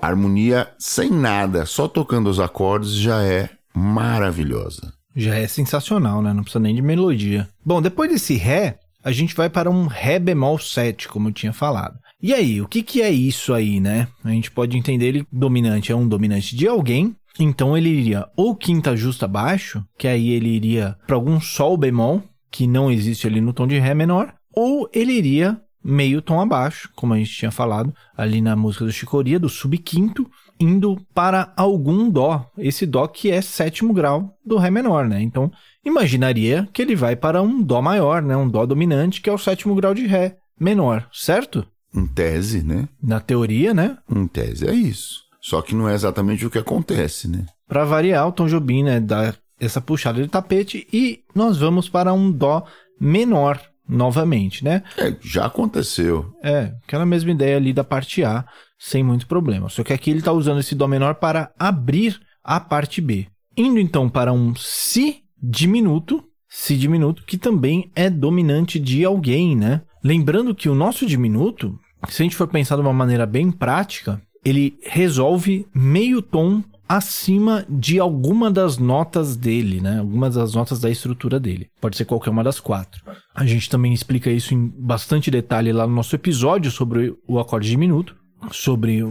[0.08, 4.94] Harmonia sem nada, só tocando os acordes já é maravilhosa.
[5.16, 6.34] Já é sensacional, né?
[6.34, 7.48] Não precisa nem de melodia.
[7.66, 11.54] Bom, depois desse Ré, a gente vai para um Ré bemol 7, como eu tinha
[11.54, 11.98] falado.
[12.22, 14.08] E aí, o que, que é isso aí, né?
[14.24, 17.16] A gente pode entender ele dominante, é um dominante de alguém.
[17.40, 22.24] Então ele iria ou quinta justa baixo, que aí ele iria para algum Sol bemol,
[22.52, 26.90] que não existe ali no tom de Ré menor, ou ele iria meio tom abaixo,
[26.94, 32.10] como a gente tinha falado ali na música do Chicoria, do subquinto, indo para algum
[32.10, 32.46] dó.
[32.58, 35.22] Esse dó que é sétimo grau do ré menor, né?
[35.22, 35.50] Então,
[35.86, 38.36] imaginaria que ele vai para um dó maior, né?
[38.36, 41.66] Um dó dominante, que é o sétimo grau de ré menor, certo?
[41.96, 42.90] Em tese, né?
[43.02, 43.98] Na teoria, né?
[44.14, 45.22] Em tese é isso.
[45.40, 47.46] Só que não é exatamente o que acontece, né?
[47.66, 52.14] Para variar, o Tom Jobim, né, dá essa puxada de tapete e nós vamos para
[52.14, 52.66] um dó
[53.00, 54.84] menor novamente, né?
[54.98, 56.34] É, já aconteceu.
[56.44, 58.46] É, aquela mesma ideia ali da parte A,
[58.78, 59.70] sem muito problema.
[59.70, 63.28] Só que aqui ele está usando esse Dó menor para abrir a parte B.
[63.56, 69.82] Indo então para um Si diminuto, Si diminuto, que também é dominante de alguém, né?
[70.04, 74.22] Lembrando que o nosso diminuto, se a gente for pensar de uma maneira bem prática,
[74.46, 80.00] ele resolve meio tom acima de alguma das notas dele, né?
[80.00, 81.70] Algumas das notas da estrutura dele.
[81.82, 83.02] Pode ser qualquer uma das quatro.
[83.36, 87.70] A gente também explica isso em bastante detalhe lá no nosso episódio sobre o acorde
[87.70, 88.16] diminuto,
[88.52, 89.10] sobre o,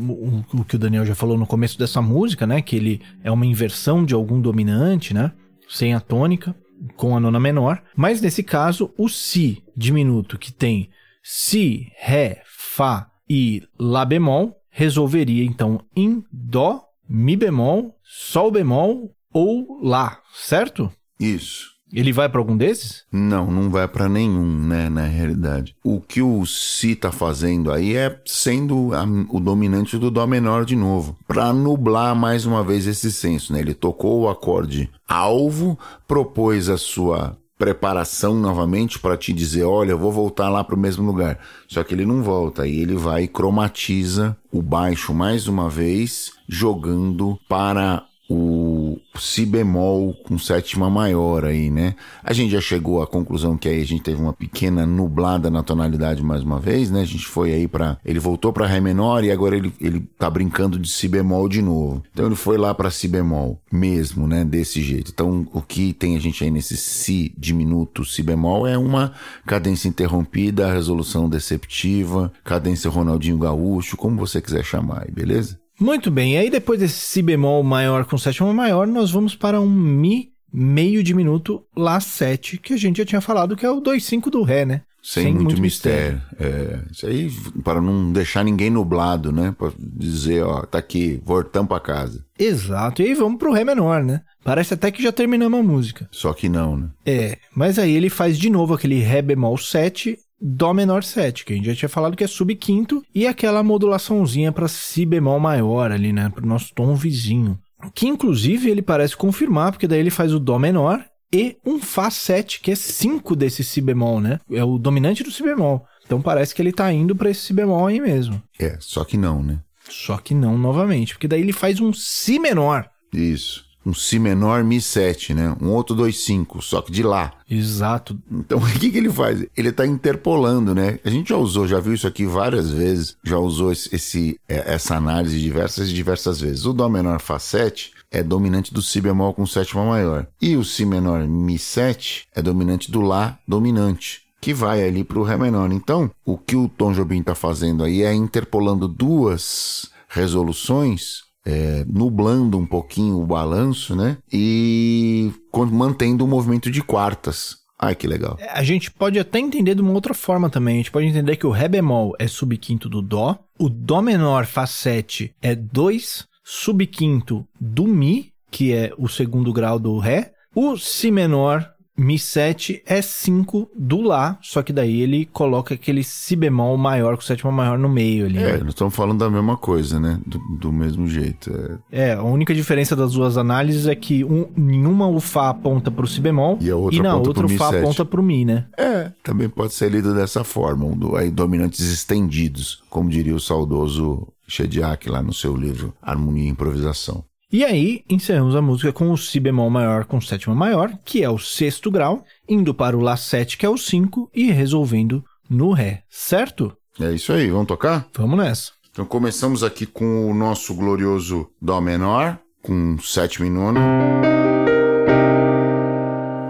[0.52, 2.62] o- que o Daniel já falou no começo dessa música, né?
[2.62, 5.32] Que ele é uma inversão de algum dominante, né?
[5.68, 6.54] Sem a tônica,
[6.96, 7.82] com a nona menor.
[7.96, 10.88] Mas nesse caso, o Si diminuto, que tem
[11.22, 19.78] Si, Ré, Fá e Lá bemol, resolveria então em Dó, Mi bemol, Sol bemol ou
[19.82, 20.90] Lá, certo?
[21.20, 21.74] Isso.
[21.92, 23.04] Ele vai para algum desses?
[23.12, 25.76] Não, não vai pra nenhum, né, na realidade.
[25.84, 30.64] O que o Si tá fazendo aí é sendo a- o dominante do Dó menor
[30.64, 33.60] de novo, Pra nublar mais uma vez esse senso, né?
[33.60, 35.78] Ele tocou o acorde alvo,
[36.08, 40.78] propôs a sua preparação novamente para te dizer, olha, eu vou voltar lá para o
[40.78, 41.38] mesmo lugar.
[41.68, 46.32] Só que ele não volta, aí ele vai e cromatiza o baixo mais uma vez,
[46.48, 51.94] jogando para o si bemol com sétima maior aí, né?
[52.22, 55.62] A gente já chegou à conclusão que aí a gente teve uma pequena nublada na
[55.62, 57.02] tonalidade mais uma vez, né?
[57.02, 60.28] A gente foi aí para ele voltou para ré menor e agora ele, ele tá
[60.28, 62.02] brincando de si bemol de novo.
[62.12, 64.44] Então ele foi lá para si bemol mesmo, né?
[64.44, 65.12] Desse jeito.
[65.12, 69.12] Então o que tem a gente aí nesse si diminuto si bemol é uma
[69.46, 75.58] cadência interrompida, resolução deceptiva, cadência Ronaldinho Gaúcho, como você quiser chamar aí, beleza?
[75.78, 79.60] Muito bem, e aí depois desse si bemol maior com sétima maior, nós vamos para
[79.60, 83.82] um mi meio diminuto lá 7, que a gente já tinha falado que é o
[83.82, 84.82] 2,5 do ré, né?
[85.02, 86.20] Sem, Sem muito, muito, mistério.
[86.32, 86.56] mistério.
[86.56, 87.30] É, isso aí
[87.62, 89.54] para não deixar ninguém nublado, né?
[89.56, 92.24] Para dizer, ó, tá aqui, voltamos para casa.
[92.36, 93.02] Exato.
[93.02, 94.22] E aí vamos pro ré menor, né?
[94.42, 96.08] Parece até que já terminamos a música.
[96.10, 96.88] Só que não, né?
[97.04, 101.52] É, mas aí ele faz de novo aquele ré bemol 7 Dó menor 7, que
[101.52, 105.90] a gente já tinha falado que é subquinto, e aquela modulaçãozinha para Si bemol maior
[105.90, 107.58] ali, né, para o nosso tom vizinho.
[107.94, 112.10] Que inclusive ele parece confirmar, porque daí ele faz o Dó menor e um Fá
[112.10, 114.40] 7, que é 5 desse Si bemol, né?
[114.50, 115.84] É o dominante do Si bemol.
[116.04, 118.42] Então parece que ele tá indo para esse Si bemol aí mesmo.
[118.58, 119.60] É, só que não, né?
[119.88, 122.88] Só que não novamente, porque daí ele faz um Si menor.
[123.12, 125.56] Isso um Si menor Mi 7, né?
[125.62, 127.32] Um outro 2,5, só que de lá.
[127.48, 128.18] Exato.
[128.28, 129.46] Então o que, que ele faz?
[129.56, 130.98] Ele está interpolando, né?
[131.04, 134.96] A gente já usou, já viu isso aqui várias vezes, já usou esse, é, essa
[134.96, 136.66] análise diversas e diversas vezes.
[136.66, 140.26] O Dó menor Fá 7 é dominante do Si bemol com sétima maior.
[140.42, 145.18] E o Si menor Mi 7 é dominante do Lá dominante que vai ali para
[145.18, 145.72] o Ré menor.
[145.72, 152.58] Então, o que o Tom Jobim está fazendo aí é interpolando duas resoluções é, nublando
[152.58, 154.18] um pouquinho o balanço, né?
[154.32, 155.30] E
[155.70, 157.58] mantendo o movimento de quartas.
[157.78, 158.36] Ai, que legal.
[158.40, 160.74] É, a gente pode até entender de uma outra forma também.
[160.74, 164.46] A gente pode entender que o Ré bemol é subquinto do Dó, o Dó menor
[164.46, 170.76] Fá 7 é 2 subquinto do Mi, que é o segundo grau do Ré, o
[170.76, 176.36] Si menor Mi 7 é 5 do Lá, só que daí ele coloca aquele Si
[176.36, 178.38] bemol maior com sétima maior no meio ali.
[178.38, 180.20] É, nós estamos falando da mesma coisa, né?
[180.26, 181.50] Do, do mesmo jeito.
[181.90, 182.10] É.
[182.10, 182.12] é.
[182.14, 186.08] a única diferença das duas análises é que um, nenhuma o Fá aponta para o
[186.08, 187.82] Si bemol e, a outra e na outra o Fá 7.
[187.82, 188.66] aponta para o Mi, né?
[188.76, 193.40] É, também pode ser lido dessa forma, um do, aí dominantes estendidos, como diria o
[193.40, 197.24] saudoso Shediak lá no seu livro Harmonia e Improvisação.
[197.52, 201.30] E aí, encerramos a música com o Si bemol maior com sétima maior, que é
[201.30, 205.72] o sexto grau, indo para o Lá 7, que é o 5, e resolvendo no
[205.72, 206.76] Ré, certo?
[207.00, 208.08] É isso aí, vamos tocar?
[208.16, 208.72] Vamos nessa.
[208.90, 213.80] Então começamos aqui com o nosso glorioso Dó menor, com sétima e nona.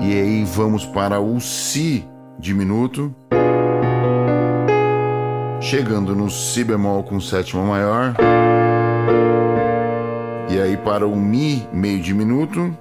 [0.01, 3.15] E aí vamos para o Si diminuto.
[5.61, 8.15] Chegando no Si bemol com sétima maior.
[10.49, 12.77] E aí para o Mi meio diminuto.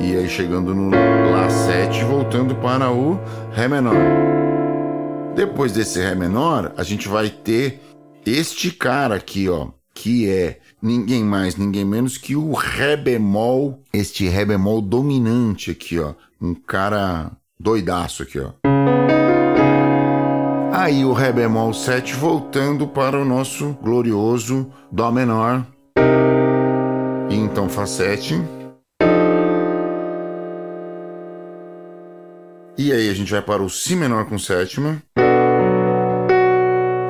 [0.00, 3.20] E aí chegando no Lá 7, voltando para o
[3.52, 3.94] Ré menor.
[5.34, 7.80] Depois desse Ré menor, a gente vai ter
[8.24, 14.26] este cara aqui, ó, que é ninguém mais, ninguém menos que o Ré bemol, este
[14.28, 16.14] Ré bemol dominante aqui, ó.
[16.40, 17.30] Um cara
[17.60, 18.65] doidaço aqui, ó.
[20.86, 25.66] Aí o Ré bemol 7 voltando para o nosso glorioso Dó menor.
[27.28, 28.40] E então Fá 7.
[32.78, 35.02] E aí a gente vai para o Si menor com sétima.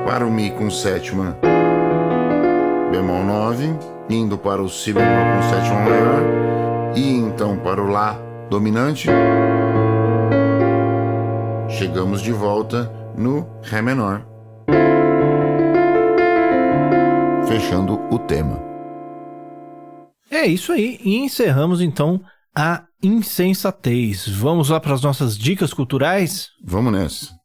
[0.06, 1.36] Para o Mi com sétima.
[2.90, 3.76] Bemol 9.
[4.08, 6.22] Indo para o Si bemol com sétima maior.
[6.96, 8.18] E então para o Lá
[8.48, 9.10] dominante.
[11.68, 14.26] Chegamos de volta no Ré menor.
[17.48, 18.60] Fechando o tema.
[20.30, 22.20] É isso aí, e encerramos então
[22.54, 24.26] a insensatez.
[24.28, 26.50] Vamos lá para as nossas dicas culturais?
[26.64, 27.35] Vamos nessa.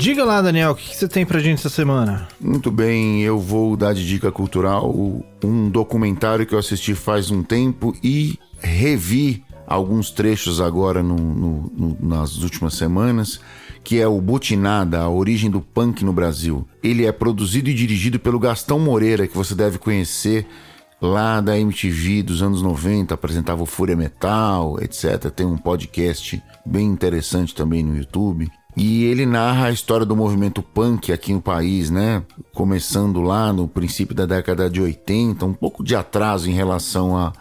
[0.00, 2.26] Diga lá, Daniel, o que você tem pra gente essa semana?
[2.40, 4.90] Muito bem, eu vou dar de dica cultural
[5.44, 11.72] um documentário que eu assisti faz um tempo e revi alguns trechos agora no, no,
[11.76, 13.40] no, nas últimas semanas,
[13.84, 16.66] que é o Butinada, a origem do punk no Brasil.
[16.82, 20.46] Ele é produzido e dirigido pelo Gastão Moreira, que você deve conhecer
[20.98, 25.30] lá da MTV dos anos 90, apresentava o Fúria Metal, etc.
[25.30, 28.50] Tem um podcast bem interessante também no YouTube.
[28.76, 32.22] E ele narra a história do movimento punk aqui no país, né?
[32.54, 37.32] Começando lá no princípio da década de 80, um pouco de atraso em relação a,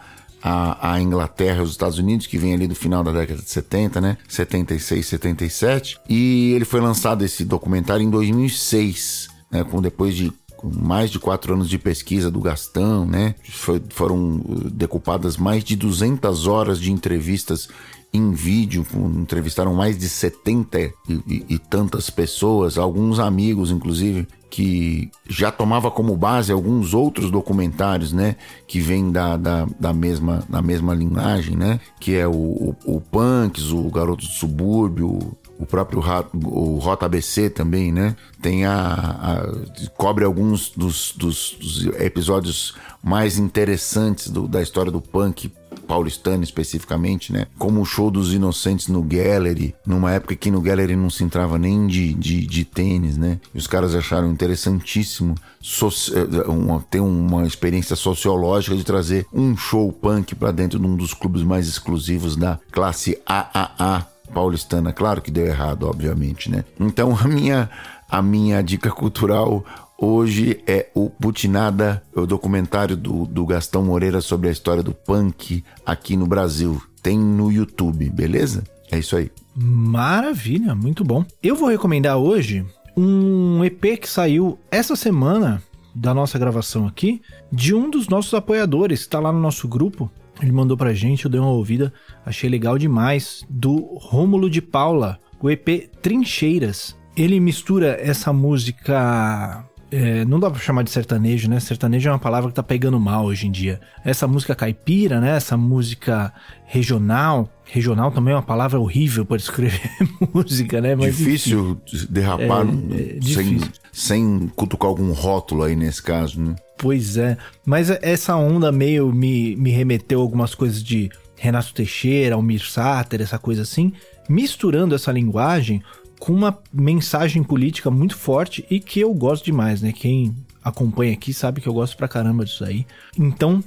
[0.41, 3.49] a, a, Inglaterra e os Estados Unidos, que vem ali do final da década de
[3.49, 4.17] 70, né?
[4.27, 5.99] 76, 77.
[6.09, 9.63] E ele foi lançado esse documentário em 2006, né?
[9.63, 13.35] Com depois de mais de quatro anos de pesquisa do Gastão, né?
[13.49, 17.69] Foi, foram uh, decupadas mais de 200 horas de entrevistas
[18.11, 18.85] em vídeo,
[19.15, 25.91] entrevistaram mais de 70 e, e, e, tantas pessoas, alguns amigos, inclusive, que já tomava
[25.91, 28.35] como base alguns outros documentários, né?
[28.65, 31.79] Que vêm da, da, da, mesma, da mesma linhagem, né?
[31.99, 36.01] Que é o, o, o Punks, o Garoto do Subúrbio, o próprio
[36.45, 38.15] o Rota ABC também, né?
[38.41, 45.01] Tem a, a cobre alguns dos, dos, dos, episódios mais interessantes do, da história do
[45.01, 45.51] punk
[45.87, 47.47] paulistano especificamente, né?
[47.57, 51.57] Como o show dos Inocentes no Gallery, numa época que no Gallery não se entrava
[51.57, 53.39] nem de, de, de tênis, né?
[53.53, 59.91] E os caras acharam interessantíssimo eh, uma, ter uma experiência sociológica de trazer um show
[59.91, 64.93] punk para dentro de um dos clubes mais exclusivos da classe AAA paulistana.
[64.93, 66.63] Claro que deu errado, obviamente, né?
[66.79, 67.69] Então a minha,
[68.09, 69.65] a minha dica cultural
[69.99, 75.63] hoje é o Putinada, o documentário do, do Gastão Moreira sobre a história do punk
[75.85, 76.81] aqui no Brasil.
[77.01, 78.63] Tem no YouTube, beleza?
[78.91, 79.31] É isso aí.
[79.55, 81.25] Maravilha, muito bom.
[81.41, 85.61] Eu vou recomendar hoje um EP que saiu essa semana
[85.93, 87.21] da nossa gravação aqui,
[87.51, 90.09] de um dos nossos apoiadores, que está lá no nosso grupo,
[90.41, 91.93] ele mandou pra gente, eu dei uma ouvida,
[92.25, 96.95] achei legal demais, do Rômulo de Paula, o EP Trincheiras.
[97.15, 101.59] Ele mistura essa música é, não dá pra chamar de sertanejo, né?
[101.59, 103.81] Sertanejo é uma palavra que tá pegando mal hoje em dia.
[104.05, 105.35] Essa música caipira, né?
[105.35, 106.31] Essa música
[106.65, 107.49] regional.
[107.65, 109.91] Regional também é uma palavra horrível para escrever
[110.33, 110.95] música, né?
[110.95, 113.59] Mas, difícil enfim, derrapar é, é sem,
[113.91, 116.55] sem cutucar algum rótulo aí nesse caso, né?
[116.77, 117.37] Pois é.
[117.65, 123.21] Mas essa onda meio me, me remeteu a algumas coisas de Renato Teixeira, Almir Sater,
[123.21, 123.91] essa coisa assim.
[124.29, 125.81] Misturando essa linguagem
[126.19, 129.91] com uma mensagem política muito forte e que eu gosto demais, né?
[129.91, 132.85] Quem acompanha aqui sabe que eu gosto pra caramba disso aí.
[133.17, 133.63] Então,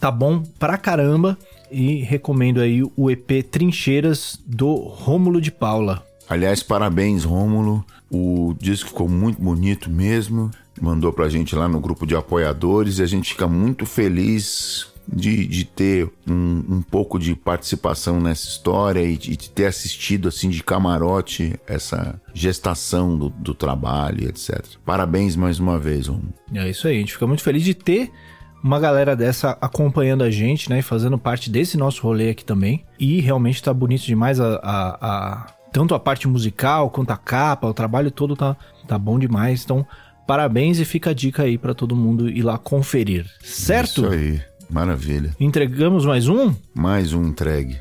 [0.00, 1.36] tá bom pra caramba
[1.70, 6.06] e recomendo aí o EP Trincheiras do Rômulo de Paula.
[6.28, 7.84] Aliás, parabéns, Rômulo.
[8.10, 10.50] O disco ficou muito bonito mesmo.
[10.80, 15.46] Mandou pra gente lá no grupo de apoiadores e a gente fica muito feliz de,
[15.46, 20.48] de ter um, um pouco de participação nessa história e de, de, ter assistido assim
[20.48, 24.64] de camarote essa gestação do, do trabalho, etc.
[24.84, 26.34] Parabéns mais uma vez, Romulo.
[26.54, 28.10] É isso aí, a gente fica muito feliz de ter
[28.62, 30.80] uma galera dessa acompanhando a gente, né?
[30.80, 32.84] E fazendo parte desse nosso rolê aqui também.
[32.98, 37.68] E realmente tá bonito demais a, a, a, tanto a parte musical quanto a capa,
[37.68, 39.62] o trabalho todo tá, tá bom demais.
[39.64, 39.86] Então,
[40.26, 43.26] parabéns e fica a dica aí para todo mundo ir lá conferir.
[43.40, 44.02] Certo?
[44.02, 44.42] Isso aí.
[44.70, 45.34] Maravilha.
[45.38, 46.54] Entregamos mais um?
[46.74, 47.78] Mais um entregue.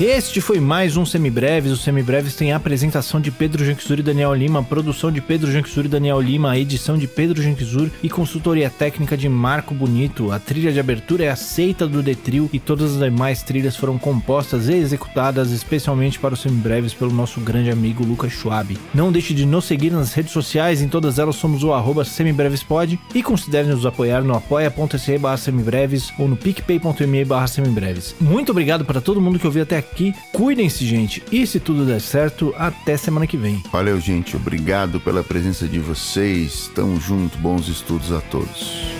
[0.00, 1.70] Este foi mais um Semibreves.
[1.70, 5.84] O Semibreves tem a apresentação de Pedro Janquizur e Daniel Lima, produção de Pedro Janquizur
[5.84, 10.32] e Daniel Lima, a edição de Pedro Janquizur e consultoria técnica de Marco Bonito.
[10.32, 14.68] A trilha de abertura é aceita do Detril e todas as demais trilhas foram compostas
[14.68, 18.76] e executadas especialmente para os Semibreves pelo nosso grande amigo Lucas Schwab.
[18.92, 22.98] Não deixe de nos seguir nas redes sociais, em todas elas somos o arroba semibrevespod
[23.14, 28.16] e considere nos apoiar no apoia.se barra semibreves ou no picpay.me barra semibreves.
[28.20, 30.14] Muito obrigado para todo mundo que ouviu até aqui aqui.
[30.32, 31.22] Cuidem-se, gente.
[31.30, 33.62] E se tudo der certo, até semana que vem.
[33.70, 34.36] Valeu, gente.
[34.36, 36.70] Obrigado pela presença de vocês.
[36.74, 37.38] Tamo junto.
[37.38, 38.94] Bons estudos a todos.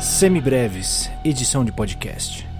[0.00, 2.53] Semibreves, edição de podcast.